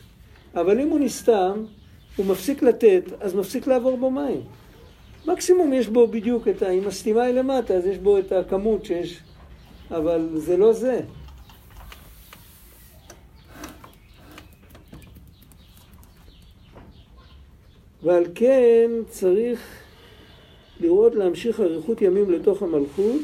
[0.55, 1.65] אבל אם הוא נסתם,
[2.15, 4.41] הוא מפסיק לתת, אז מפסיק לעבור בו מים.
[5.27, 6.69] מקסימום יש בו בדיוק את ה...
[6.69, 9.19] אם הסתימה היא למטה, אז יש בו את הכמות שיש...
[9.91, 10.99] אבל זה לא זה.
[18.03, 19.59] ועל כן צריך
[20.79, 23.21] לראות להמשיך אריכות ימים לתוך המלכות,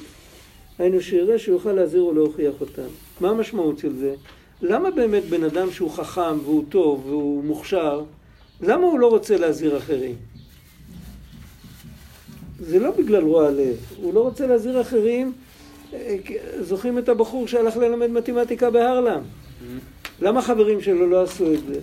[0.80, 2.88] היינו שיראה שיוכל להזהיר ולהוכיח אותם.
[3.22, 4.16] מה המשמעות של זה?
[4.62, 8.04] למה באמת בן אדם שהוא חכם והוא טוב והוא מוכשר,
[8.62, 10.16] למה הוא לא רוצה להזהיר אחרים?
[12.60, 15.34] זה לא בגלל רוע לב, הוא לא רוצה להזהיר אחרים.
[15.94, 16.18] אה,
[16.60, 19.22] זוכרים את הבחור שהלך ללמד מתמטיקה בהרלם?
[19.22, 20.08] Mm-hmm.
[20.22, 21.80] למה חברים שלו לא עשו את זה?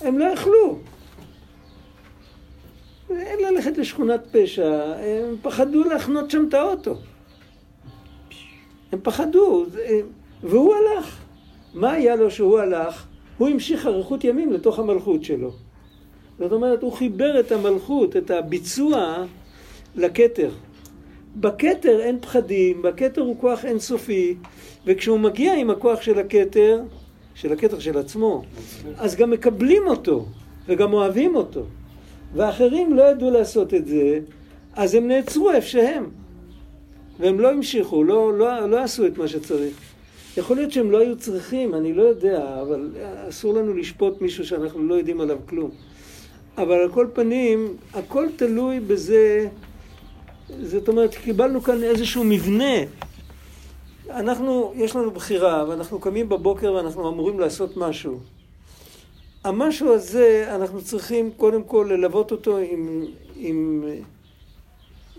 [0.00, 0.78] הם לא יכלו.
[3.10, 6.94] אין ללכת לשכונת פשע, הם פחדו להחנות שם את האוטו.
[8.92, 9.66] הם פחדו,
[10.42, 11.18] והוא הלך.
[11.74, 13.06] מה היה לו שהוא הלך?
[13.38, 15.52] הוא המשיך אריכות ימים לתוך המלכות שלו.
[16.38, 19.24] זאת אומרת, הוא חיבר את המלכות, את הביצוע,
[19.98, 20.50] לכתר.
[21.36, 24.34] בכתר אין פחדים, בכתר הוא כוח אינסופי,
[24.86, 26.82] וכשהוא מגיע עם הכוח של הכתר,
[27.34, 28.42] של הכתר של עצמו,
[28.98, 30.26] אז גם מקבלים אותו,
[30.68, 31.64] וגם אוהבים אותו.
[32.34, 34.20] ואחרים לא ידעו לעשות את זה,
[34.74, 36.04] אז הם נעצרו איפה שהם.
[37.20, 39.76] והם לא המשיכו, לא, לא, לא עשו את מה שצריך.
[40.36, 42.90] יכול להיות שהם לא היו צריכים, אני לא יודע, אבל
[43.28, 45.70] אסור לנו לשפוט מישהו שאנחנו לא יודעים עליו כלום.
[46.58, 49.48] אבל על כל פנים, הכל תלוי בזה,
[50.62, 52.74] זאת אומרת, קיבלנו כאן איזשהו מבנה.
[54.10, 58.20] אנחנו, יש לנו בחירה, ואנחנו קמים בבוקר ואנחנו אמורים לעשות משהו.
[59.44, 63.04] המשהו הזה, אנחנו צריכים קודם כל ללוות אותו עם,
[63.36, 63.84] עם,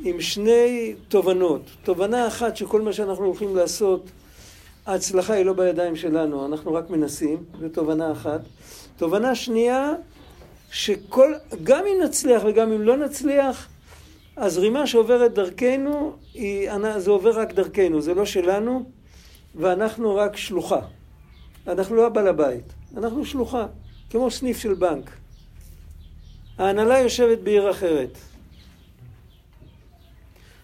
[0.03, 1.61] עם שני תובנות.
[1.83, 4.09] תובנה אחת שכל מה שאנחנו הולכים לעשות,
[4.85, 8.41] ההצלחה היא לא בידיים שלנו, אנחנו רק מנסים, זו תובנה אחת.
[8.97, 9.93] תובנה שנייה,
[10.71, 13.67] שכל, גם אם נצליח וגם אם לא נצליח,
[14.39, 18.83] הזרימה שעוברת דרכנו, היא, זה עובר רק דרכנו, זה לא שלנו,
[19.55, 20.79] ואנחנו רק שלוחה.
[21.67, 23.67] אנחנו לא הבעל הבית, אנחנו שלוחה.
[24.09, 25.11] כמו סניף של בנק.
[26.57, 28.17] ההנהלה יושבת בעיר אחרת.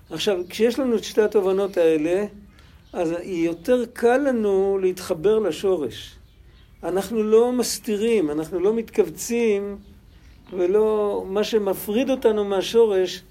[0.10, 2.26] עכשיו, כשיש לנו את שתי התובנות האלה,
[2.94, 6.16] אז יותר קל לנו להתחבר לשורש.
[6.84, 9.78] אנחנו לא מסתירים, אנחנו לא מתכווצים,
[10.54, 11.24] ולא...
[11.28, 13.24] מה שמפריד אותנו מהשורש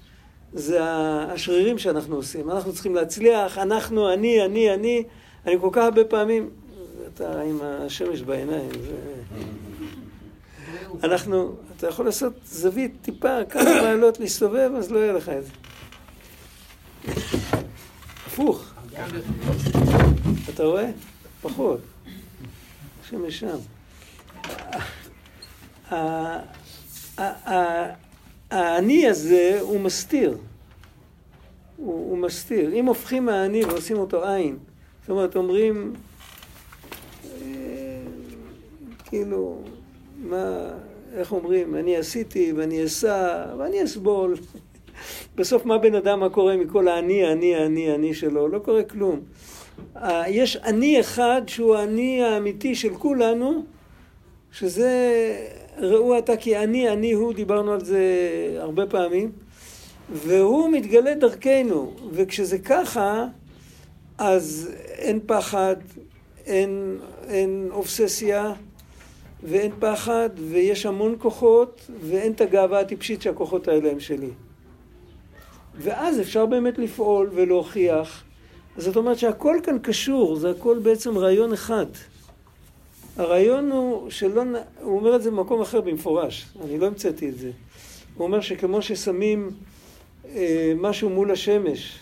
[0.55, 2.51] זה השרירים שאנחנו עושים.
[2.51, 5.03] אנחנו צריכים להצליח, אנחנו, אני, אני, אני.
[5.45, 6.49] אני כל כך הרבה פעמים...
[7.13, 8.95] אתה עם השמש בעיניים, זה...
[11.03, 15.51] אנחנו, אתה יכול לעשות זווית טיפה, כמה מעלות להסתובב, אז לא יהיה לך את זה.
[18.27, 18.73] הפוך.
[20.53, 20.89] אתה רואה?
[21.41, 21.79] פחות.
[23.09, 23.57] שמש שם.
[28.55, 30.37] האני הזה הוא מסתיר.
[31.77, 32.73] הוא, הוא מסתיר.
[32.73, 34.57] אם הופכים מהאני ועושים אותו עין,
[35.01, 35.93] זאת אומרת, אומרים,
[37.25, 37.39] אה,
[39.05, 39.61] כאילו,
[40.17, 40.71] מה,
[41.15, 44.35] איך אומרים, אני עשיתי ואני אסע ואני אסבול.
[45.35, 48.47] בסוף מה בן אדם, מה קורה מכל האני, האני, האני, האני שלו?
[48.47, 49.19] לא קורה כלום.
[50.27, 53.65] יש אני אחד שהוא האני האמיתי של כולנו,
[54.51, 54.91] שזה
[55.77, 58.03] ראו אתה כי אני, אני הוא, דיברנו על זה
[58.59, 59.31] הרבה פעמים,
[60.11, 63.25] והוא מתגלה דרכנו, וכשזה ככה,
[64.17, 65.75] אז אין פחד,
[66.45, 66.97] אין,
[67.27, 68.53] אין אובססיה
[69.43, 74.29] ואין פחד, ויש המון כוחות, ואין את הגאווה הטיפשית שהכוחות האלה הם שלי.
[75.77, 78.23] ואז אפשר באמת לפעול ולהוכיח.
[78.77, 81.85] זאת אומרת שהכל כאן קשור, זה הכל בעצם רעיון אחד.
[83.17, 84.43] הרעיון הוא שלא,
[84.81, 87.51] הוא אומר את זה במקום אחר במפורש, אני לא המצאתי את זה.
[88.17, 89.49] הוא אומר שכמו ששמים
[90.25, 91.99] אה, משהו מול השמש,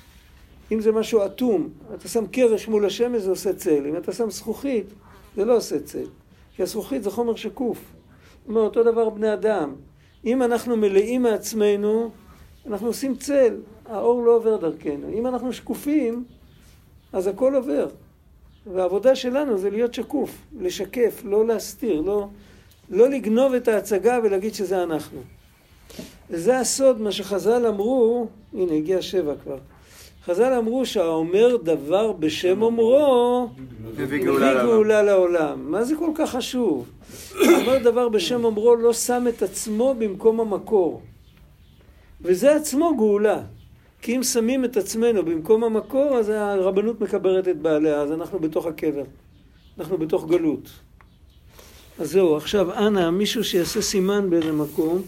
[0.71, 4.29] אם זה משהו אטום, אתה שם קרש מול השמש זה עושה צל, אם אתה שם
[4.29, 4.85] זכוכית
[5.35, 6.05] זה לא עושה צל,
[6.55, 7.77] כי הזכוכית זה חומר שקוף.
[7.77, 9.75] זאת אומרת, אותו דבר בני אדם.
[10.25, 12.11] אם אנחנו מלאים מעצמנו,
[12.65, 13.55] אנחנו עושים צל,
[13.85, 15.09] האור לא עובר דרכנו.
[15.13, 16.23] אם אנחנו שקופים,
[17.13, 17.87] אז הכל עובר.
[18.67, 22.27] והעבודה שלנו זה להיות שקוף, לשקף, לא להסתיר, לא,
[22.89, 25.19] לא לגנוב את ההצגה ולהגיד שזה אנחנו.
[26.29, 29.57] וזה הסוד, מה שחז"ל אמרו, הנה הגיע שבע כבר.
[30.25, 33.49] חז"ל אמרו שהאומר דבר בשם אומרו,
[33.97, 35.71] מביא גאולה לעולם.
[35.71, 36.89] מה זה כל כך חשוב?
[37.35, 41.01] האומר דבר בשם אומרו לא שם את עצמו במקום המקור.
[42.21, 43.41] וזה עצמו גאולה.
[44.03, 48.65] כי אם שמים את עצמנו במקום המקור, אז הרבנות מקברת את בעליה, אז אנחנו בתוך
[48.65, 49.03] הקבר.
[49.79, 50.69] אנחנו בתוך גלות.
[51.99, 55.01] אז זהו, עכשיו אנא, מישהו שיעשה סימן באיזה מקום.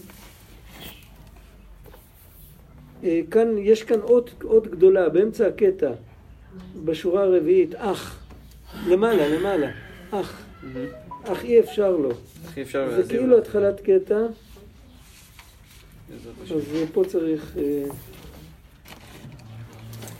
[3.04, 5.90] אה, כאן, יש כאן אות, אות גדולה, באמצע הקטע,
[6.84, 8.24] בשורה הרביעית, אח.
[8.86, 9.70] למעלה, למעלה,
[10.10, 10.42] אח.
[11.24, 12.10] אך אי אפשר לו.
[12.10, 14.26] אך אי אפשר זה כאילו התחלת קטע.
[16.50, 17.56] אז פה צריך...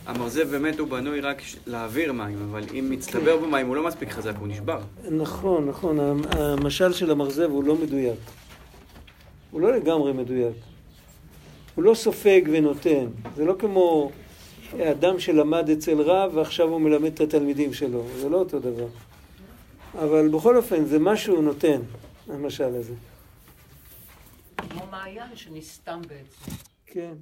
[0.07, 4.33] המרזב באמת הוא בנוי רק להעביר מים, אבל אם מצטבר במים הוא לא מספיק חזק,
[4.39, 4.79] הוא נשבר.
[5.11, 5.97] נכון, נכון.
[6.31, 8.19] המשל של המרזב הוא לא מדויק.
[9.51, 10.55] הוא לא לגמרי מדויק.
[11.75, 13.07] הוא לא סופג ונותן.
[13.35, 14.11] זה לא כמו
[14.81, 18.03] אדם שלמד אצל רב ועכשיו הוא מלמד את התלמידים שלו.
[18.17, 18.87] זה לא אותו דבר.
[19.93, 21.81] אבל בכל אופן, זה מה שהוא נותן,
[22.27, 22.93] המשל הזה.
[24.57, 26.51] כמו מעיין שנסתם בעצם.
[26.85, 27.13] כן.